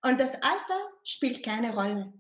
Und 0.01 0.19
das 0.19 0.33
Alter 0.33 0.89
spielt 1.03 1.43
keine 1.43 1.71
Rolle. 1.71 2.11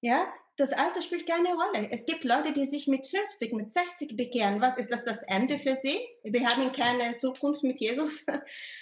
Ja, 0.00 0.26
das 0.56 0.72
Alter 0.72 1.02
spielt 1.02 1.24
keine 1.24 1.54
Rolle. 1.54 1.88
Es 1.92 2.06
gibt 2.06 2.24
Leute, 2.24 2.52
die 2.52 2.64
sich 2.64 2.88
mit 2.88 3.06
50, 3.06 3.52
mit 3.52 3.70
60 3.70 4.16
bekehren. 4.16 4.60
Was 4.60 4.76
ist 4.76 4.90
das 4.90 5.04
das 5.04 5.22
Ende 5.22 5.56
für 5.56 5.76
sie? 5.76 6.00
Sie 6.24 6.44
haben 6.44 6.72
keine 6.72 7.14
Zukunft 7.14 7.62
mit 7.62 7.78
Jesus. 7.78 8.26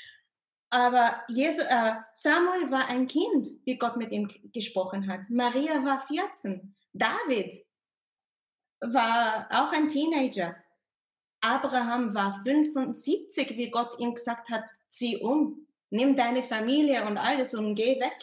Aber 0.71 1.23
Jesus, 1.29 1.65
äh, 1.65 1.97
Samuel 2.15 2.71
war 2.71 2.89
ein 2.89 3.07
Kind, 3.07 3.47
wie 3.67 3.77
Gott 3.77 3.99
mit 3.99 4.11
ihm 4.11 4.31
gesprochen 4.55 5.07
hat. 5.07 5.29
Maria 5.29 5.85
war 5.85 6.01
14. 6.01 6.75
David 6.95 7.55
war 8.81 9.49
auch 9.51 9.73
ein 9.73 9.87
Teenager. 9.87 10.57
Abraham 11.41 12.15
war 12.15 12.41
75, 12.43 13.57
wie 13.57 13.71
Gott 13.71 13.99
ihm 13.99 14.15
gesagt 14.15 14.51
hat, 14.51 14.69
zieh 14.89 15.19
um, 15.19 15.67
nimm 15.91 16.17
deine 16.17 16.43
Familie 16.43 17.05
und 17.07 17.19
alles 17.19 17.55
und 17.55 17.75
geh 17.75 18.01
weg. 18.01 18.19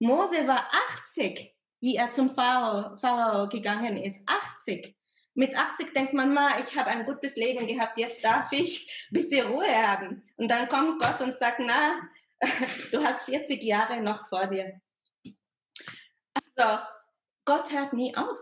Mose 0.00 0.46
war 0.46 0.68
80, 0.90 1.54
wie 1.80 1.96
er 1.96 2.10
zum 2.10 2.34
Pharao, 2.34 2.96
Pharao 2.96 3.48
gegangen 3.48 3.96
ist. 3.96 4.20
80. 4.26 4.96
Mit 5.34 5.56
80 5.56 5.92
denkt 5.92 6.12
man 6.12 6.32
mal, 6.32 6.60
ich 6.60 6.76
habe 6.76 6.90
ein 6.90 7.04
gutes 7.04 7.36
Leben 7.36 7.66
gehabt, 7.66 7.98
jetzt 7.98 8.24
darf 8.24 8.52
ich 8.52 8.88
ein 9.10 9.14
bisschen 9.14 9.46
Ruhe 9.48 9.68
haben. 9.68 10.22
Und 10.36 10.50
dann 10.50 10.68
kommt 10.68 11.00
Gott 11.00 11.20
und 11.20 11.34
sagt, 11.34 11.60
na, 11.60 12.00
du 12.92 13.02
hast 13.02 13.24
40 13.24 13.62
Jahre 13.62 14.00
noch 14.00 14.28
vor 14.28 14.46
dir. 14.46 14.80
Also, 16.56 16.82
Gott 17.44 17.72
hört 17.72 17.92
nie 17.92 18.16
auf. 18.16 18.38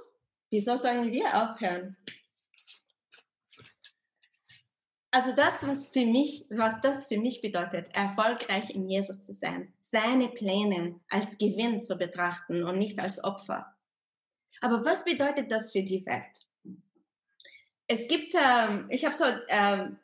Wieso 0.50 0.76
sollen 0.76 1.10
wir 1.12 1.26
aufhören? 1.26 1.96
Also 5.12 5.32
das, 5.32 5.64
was 5.66 5.86
für 5.86 6.06
mich, 6.06 6.46
was 6.50 6.80
das 6.80 7.06
für 7.06 7.18
mich 7.18 7.42
bedeutet, 7.42 7.94
erfolgreich 7.94 8.70
in 8.70 8.88
Jesus 8.88 9.26
zu 9.26 9.34
sein, 9.34 9.72
seine 9.80 10.28
Pläne 10.28 10.98
als 11.08 11.38
Gewinn 11.38 11.80
zu 11.80 11.96
betrachten 11.96 12.64
und 12.64 12.78
nicht 12.78 12.98
als 12.98 13.22
Opfer. 13.22 13.76
Aber 14.60 14.84
was 14.84 15.04
bedeutet 15.04 15.52
das 15.52 15.72
für 15.72 15.82
die 15.82 16.04
Welt? 16.06 16.48
Es 17.86 18.08
gibt, 18.08 18.34
ähm, 18.34 18.86
ich 18.88 19.04
habe 19.04 19.14
so, 19.14 19.24
ähm, 19.48 19.98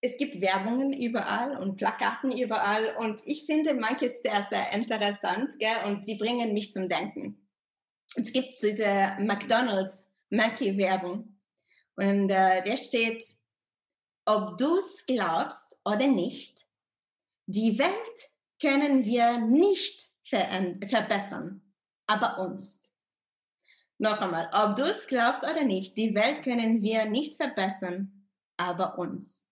es 0.00 0.16
gibt 0.16 0.40
Werbungen 0.40 0.92
überall 0.92 1.56
und 1.56 1.76
Plakaten 1.76 2.36
überall 2.36 2.96
und 2.96 3.22
ich 3.24 3.46
finde 3.46 3.74
manches 3.74 4.22
sehr, 4.22 4.42
sehr 4.42 4.72
interessant 4.72 5.58
gell? 5.58 5.84
und 5.86 6.02
sie 6.02 6.16
bringen 6.16 6.52
mich 6.54 6.72
zum 6.72 6.88
Denken 6.88 7.48
es 8.16 8.32
gibt 8.32 8.60
diese 8.62 9.16
McDonald's 9.20 10.10
Mackie-Werbung. 10.30 11.36
Und 11.96 12.30
äh, 12.30 12.62
der 12.62 12.76
steht, 12.76 13.22
ob 14.28 14.58
du 14.58 14.76
es 14.76 15.06
glaubst 15.06 15.80
oder 15.86 16.06
nicht, 16.06 16.66
die 17.46 17.78
Welt 17.78 18.30
können 18.60 19.06
wir 19.06 19.38
nicht 19.38 20.12
verbessern, 20.22 21.62
aber 22.06 22.38
uns. 22.38 22.94
Noch 23.96 24.20
einmal, 24.20 24.50
ob 24.52 24.76
du 24.76 24.82
es 24.82 25.06
glaubst 25.06 25.44
oder 25.44 25.64
nicht, 25.64 25.96
die 25.96 26.14
Welt 26.14 26.42
können 26.42 26.82
wir 26.82 27.06
nicht 27.06 27.34
verbessern, 27.36 28.28
aber 28.58 28.98
uns. 28.98 29.48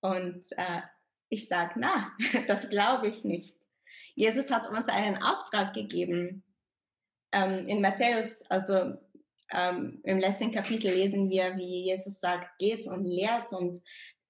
Und 0.00 0.50
äh, 0.56 0.82
ich 1.28 1.46
sage, 1.46 1.74
na, 1.76 2.12
das 2.48 2.68
glaube 2.68 3.06
ich 3.06 3.22
nicht. 3.22 3.56
Jesus 4.16 4.50
hat 4.50 4.68
uns 4.68 4.88
einen 4.88 5.22
Auftrag 5.22 5.72
gegeben, 5.72 6.42
ähm, 7.30 7.68
in 7.68 7.80
Matthäus, 7.80 8.42
also 8.50 8.98
ähm, 9.52 10.00
im 10.04 10.18
letzten 10.18 10.50
Kapitel 10.50 10.92
lesen 10.92 11.30
wir, 11.30 11.56
wie 11.56 11.84
Jesus 11.84 12.20
sagt, 12.20 12.58
geht 12.58 12.86
und 12.86 13.04
lehrt 13.04 13.52
und 13.52 13.78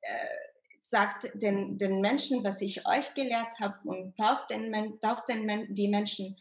äh, 0.00 0.26
sagt 0.80 1.30
den, 1.34 1.78
den 1.78 2.00
Menschen, 2.00 2.42
was 2.42 2.60
ich 2.60 2.86
euch 2.86 3.14
gelehrt 3.14 3.54
habe 3.60 3.78
und 3.84 4.16
tauft, 4.16 4.50
den, 4.50 5.00
tauft 5.00 5.28
den, 5.28 5.72
die 5.72 5.88
Menschen. 5.88 6.36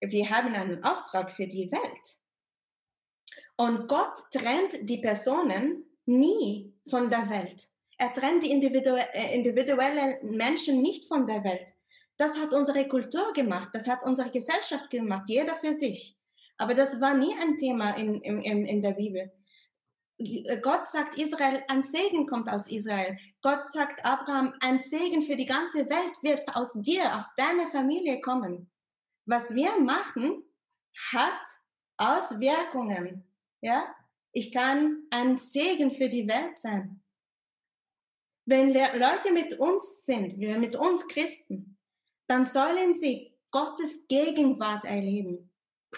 Wir 0.00 0.28
haben 0.28 0.54
einen 0.54 0.82
Auftrag 0.82 1.32
für 1.32 1.46
die 1.46 1.70
Welt. 1.70 2.16
Und 3.56 3.88
Gott 3.88 4.14
trennt 4.32 4.88
die 4.88 4.98
Personen 4.98 5.84
nie 6.06 6.74
von 6.88 7.10
der 7.10 7.28
Welt. 7.30 7.68
Er 7.98 8.12
trennt 8.12 8.42
die 8.42 8.50
äh, 8.50 9.34
individuellen 9.34 10.36
Menschen 10.36 10.80
nicht 10.80 11.06
von 11.06 11.26
der 11.26 11.44
Welt. 11.44 11.74
Das 12.16 12.38
hat 12.38 12.54
unsere 12.54 12.88
Kultur 12.88 13.32
gemacht, 13.34 13.68
das 13.72 13.86
hat 13.86 14.02
unsere 14.02 14.30
Gesellschaft 14.30 14.90
gemacht, 14.90 15.28
jeder 15.28 15.56
für 15.56 15.72
sich. 15.72 16.19
Aber 16.60 16.74
das 16.74 17.00
war 17.00 17.14
nie 17.14 17.34
ein 17.40 17.56
Thema 17.56 17.96
in, 17.96 18.20
in, 18.20 18.66
in 18.66 18.82
der 18.82 18.90
Bibel. 18.90 19.32
Gott 20.60 20.86
sagt 20.86 21.16
Israel, 21.16 21.64
ein 21.68 21.80
Segen 21.80 22.26
kommt 22.26 22.50
aus 22.50 22.70
Israel. 22.70 23.16
Gott 23.40 23.66
sagt 23.70 24.04
Abraham, 24.04 24.52
ein 24.60 24.78
Segen 24.78 25.22
für 25.22 25.36
die 25.36 25.46
ganze 25.46 25.88
Welt 25.88 26.22
wird 26.22 26.46
aus 26.54 26.74
dir, 26.74 27.16
aus 27.18 27.34
deiner 27.34 27.66
Familie 27.66 28.20
kommen. 28.20 28.70
Was 29.24 29.54
wir 29.54 29.80
machen, 29.80 30.44
hat 31.12 31.40
Auswirkungen. 31.96 33.24
Ja? 33.62 33.94
Ich 34.32 34.52
kann 34.52 35.04
ein 35.08 35.36
Segen 35.36 35.90
für 35.90 36.10
die 36.10 36.28
Welt 36.28 36.58
sein. 36.58 37.02
Wenn 38.44 38.74
Leute 38.74 39.32
mit 39.32 39.58
uns 39.58 40.04
sind, 40.04 40.38
wir 40.38 40.58
mit 40.58 40.76
uns 40.76 41.08
Christen, 41.08 41.78
dann 42.26 42.44
sollen 42.44 42.92
sie 42.92 43.32
Gottes 43.50 44.06
Gegenwart 44.08 44.84
erleben. 44.84 45.50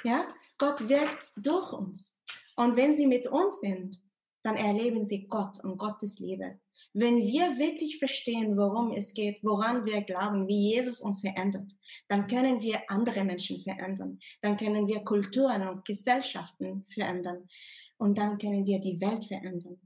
Ja, 0.05 0.27
Gott 0.63 0.89
wirkt 0.89 1.33
durch 1.39 1.73
uns. 1.73 2.23
Und 2.55 2.77
wenn 2.77 2.93
sie 2.93 3.09
mit 3.09 3.27
uns 3.27 3.59
sind, 3.59 4.01
dann 4.45 4.57
erleben 4.57 5.03
sie 5.03 5.27
Gott 5.27 5.59
und 5.65 5.77
Gottes 5.77 6.21
Liebe. 6.21 6.61
Wenn 6.93 7.17
wir 7.17 7.59
wirklich 7.59 7.99
verstehen, 7.99 8.57
worum 8.57 8.93
es 8.93 9.13
geht, 9.13 9.43
woran 9.43 9.85
wir 9.85 10.03
glauben, 10.03 10.47
wie 10.47 10.75
Jesus 10.75 11.01
uns 11.01 11.19
verändert, 11.21 11.73
dann 12.07 12.29
können 12.29 12.63
wir 12.63 12.81
andere 12.89 13.25
Menschen 13.25 13.61
verändern. 13.61 14.21
Dann 14.41 14.57
können 14.57 14.87
wir 14.87 15.03
Kulturen 15.03 15.67
und 15.67 15.85
Gesellschaften 15.85 16.87
verändern. 16.95 17.49
Und 17.97 18.17
dann 18.17 18.39
können 18.39 18.65
wir 18.65 18.79
die 18.79 19.01
Welt 19.01 19.25
verändern. 19.25 19.81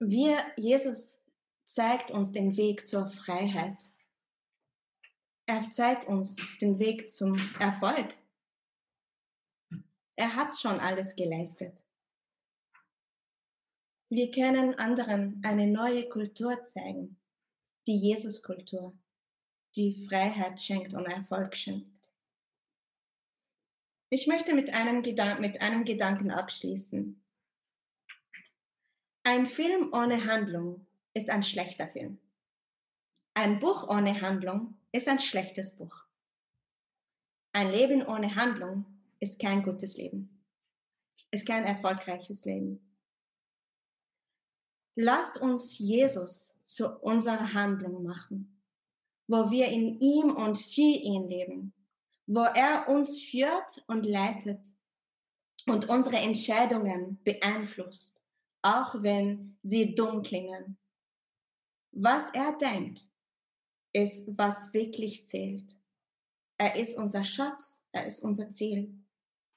Wir, 0.00 0.38
Jesus 0.56 1.22
zeigt 1.66 2.10
uns 2.10 2.32
den 2.32 2.56
Weg 2.56 2.86
zur 2.86 3.08
Freiheit. 3.08 3.76
Er 5.48 5.70
zeigt 5.70 6.06
uns 6.06 6.36
den 6.60 6.78
Weg 6.78 7.08
zum 7.08 7.38
Erfolg. 7.58 8.14
Er 10.14 10.34
hat 10.34 10.52
schon 10.54 10.78
alles 10.78 11.16
geleistet. 11.16 11.82
Wir 14.10 14.30
können 14.30 14.74
anderen 14.74 15.40
eine 15.42 15.66
neue 15.66 16.06
Kultur 16.10 16.62
zeigen, 16.64 17.18
die 17.86 17.96
Jesus-Kultur, 17.96 18.92
die 19.74 20.06
Freiheit 20.06 20.60
schenkt 20.60 20.92
und 20.92 21.06
Erfolg 21.06 21.56
schenkt. 21.56 22.12
Ich 24.10 24.26
möchte 24.26 24.54
mit 24.54 24.74
einem, 24.74 25.02
Gedan 25.02 25.40
mit 25.40 25.62
einem 25.62 25.86
Gedanken 25.86 26.30
abschließen. 26.30 27.24
Ein 29.22 29.46
Film 29.46 29.94
ohne 29.94 30.26
Handlung 30.26 30.86
ist 31.14 31.30
ein 31.30 31.42
schlechter 31.42 31.88
Film. 31.88 32.18
Ein 33.32 33.60
Buch 33.60 33.88
ohne 33.88 34.20
Handlung 34.20 34.77
ist 34.92 35.08
ein 35.08 35.18
schlechtes 35.18 35.76
Buch. 35.76 36.04
Ein 37.52 37.70
Leben 37.70 38.06
ohne 38.06 38.34
Handlung 38.34 38.84
ist 39.20 39.40
kein 39.40 39.62
gutes 39.62 39.96
Leben, 39.96 40.44
ist 41.30 41.46
kein 41.46 41.64
erfolgreiches 41.64 42.44
Leben. 42.44 42.80
Lasst 44.96 45.36
uns 45.38 45.78
Jesus 45.78 46.54
zu 46.64 46.88
unserer 46.98 47.52
Handlung 47.52 48.02
machen, 48.02 48.62
wo 49.28 49.50
wir 49.50 49.68
in 49.68 50.00
ihm 50.00 50.34
und 50.34 50.58
für 50.58 50.80
ihn 50.80 51.28
leben, 51.28 51.72
wo 52.26 52.40
er 52.40 52.88
uns 52.88 53.20
führt 53.20 53.84
und 53.86 54.06
leitet 54.06 54.66
und 55.66 55.88
unsere 55.88 56.16
Entscheidungen 56.16 57.22
beeinflusst, 57.24 58.22
auch 58.62 59.02
wenn 59.02 59.58
sie 59.62 59.94
dumm 59.94 60.22
klingen 60.22 60.78
was 61.92 62.30
er 62.32 62.56
denkt, 62.56 63.10
ist, 64.02 64.38
was 64.38 64.72
wirklich 64.72 65.26
zählt. 65.26 65.76
Er 66.56 66.76
ist 66.76 66.96
unser 66.96 67.24
Schatz, 67.24 67.84
er 67.92 68.06
ist 68.06 68.22
unser 68.22 68.50
Ziel, 68.50 68.94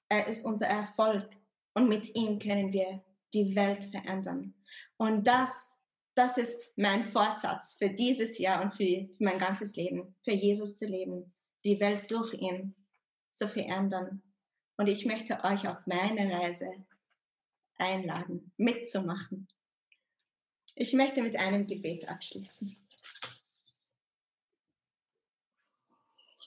er 0.10 0.28
ist 0.28 0.46
unser 0.46 0.68
Erfolg 0.68 1.30
und 1.74 1.88
mit 1.88 2.16
ihm 2.16 2.39
können 2.39 2.74
wir 2.74 3.04
die 3.34 3.56
Welt 3.56 3.86
verändern. 3.86 4.54
Und 4.98 5.26
das, 5.26 5.76
das 6.16 6.38
ist 6.38 6.74
mein 6.76 7.06
Vorsatz 7.06 7.76
für 7.76 7.89
dieses 7.89 8.38
Jahr 8.38 8.62
und 8.62 8.76
für 8.76 9.10
mein 9.20 9.39
ganzes 9.39 9.76
Leben, 9.76 10.16
für 10.24 10.34
Jesus 10.34 10.78
zu 10.78 10.86
leben, 10.86 11.34
die 11.66 11.80
Welt 11.80 12.12
durch 12.12 12.34
ihn 12.34 12.76
zu 13.32 13.48
verändern. 13.48 14.22
Und 14.78 14.88
ich 14.88 15.06
möchte 15.06 15.44
euch 15.44 15.68
auf 15.68 15.78
meine 15.86 16.32
Reise 16.32 16.72
einladen, 17.78 18.52
mitzumachen. 18.58 19.48
Ich 20.76 20.94
möchte 20.94 21.22
mit 21.22 21.36
einem 21.36 21.68
Gebet 21.68 22.08
abschließen. 22.08 22.76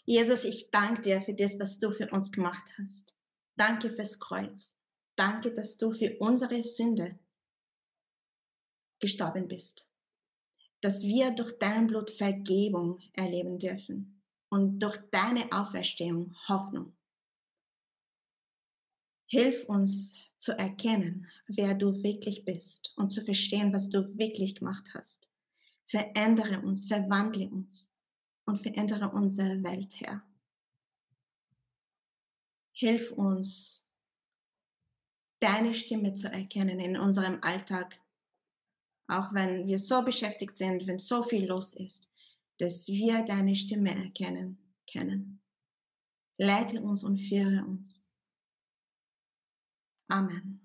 Jesus, 0.07 0.45
ich 0.45 0.71
danke 0.71 1.01
dir 1.01 1.23
für 1.23 1.35
das, 1.35 1.59
was 1.59 1.79
du 1.79 1.91
für 1.91 2.11
uns 2.11 2.31
gemacht 2.31 2.65
hast. 2.79 3.15
Danke 3.57 3.91
fürs 3.91 4.21
Kreuz. 4.21 4.79
Danke, 5.17 5.53
dass 5.53 5.79
du 5.79 5.93
für 5.93 6.19
unsere 6.19 6.63
Sünde 6.63 7.19
gestorben 9.01 9.49
bist. 9.49 9.89
Dass 10.83 11.03
wir 11.03 11.31
durch 11.31 11.59
dein 11.59 11.87
Blut 11.87 12.11
Vergebung 12.11 12.99
erleben 13.15 13.59
dürfen 13.59 14.23
und 14.51 14.79
durch 14.81 14.99
deine 15.11 15.51
Auferstehung 15.53 16.37
Hoffnung. 16.49 16.95
Hilf 19.27 19.65
uns 19.65 20.21
zu 20.37 20.53
erkennen, 20.53 21.27
wer 21.47 21.75
du 21.75 22.03
wirklich 22.03 22.45
bist 22.45 22.93
und 22.97 23.11
zu 23.11 23.23
verstehen, 23.23 23.73
was 23.73 23.89
du 23.89 24.19
wirklich 24.19 24.57
gemacht 24.57 24.85
hast. 24.93 25.31
Verändere 25.87 26.61
uns, 26.61 26.87
verwandle 26.87 27.49
uns 27.49 27.94
und 28.47 28.61
verändere 28.61 29.11
unsere 29.11 29.63
Welt, 29.63 30.01
Herr. 30.01 30.23
Hilf 32.73 33.13
uns, 33.13 33.93
deine 35.41 35.75
Stimme 35.75 36.15
zu 36.15 36.31
erkennen 36.31 36.81
in 36.81 36.97
unserem 36.97 37.43
Alltag. 37.43 38.01
Auch 39.07 39.33
wenn 39.33 39.67
wir 39.67 39.79
so 39.79 40.03
beschäftigt 40.03 40.57
sind, 40.57 40.87
wenn 40.87 40.99
so 40.99 41.23
viel 41.23 41.47
los 41.47 41.75
ist, 41.75 42.11
dass 42.59 42.89
wir 42.89 43.23
deine 43.23 43.55
Stimme 43.55 43.95
erkennen 43.95 44.59
können. 44.91 45.41
Leite 46.39 46.81
uns 46.81 47.05
und 47.05 47.19
führe 47.19 47.65
uns. 47.65 48.13
Amen. 50.09 50.64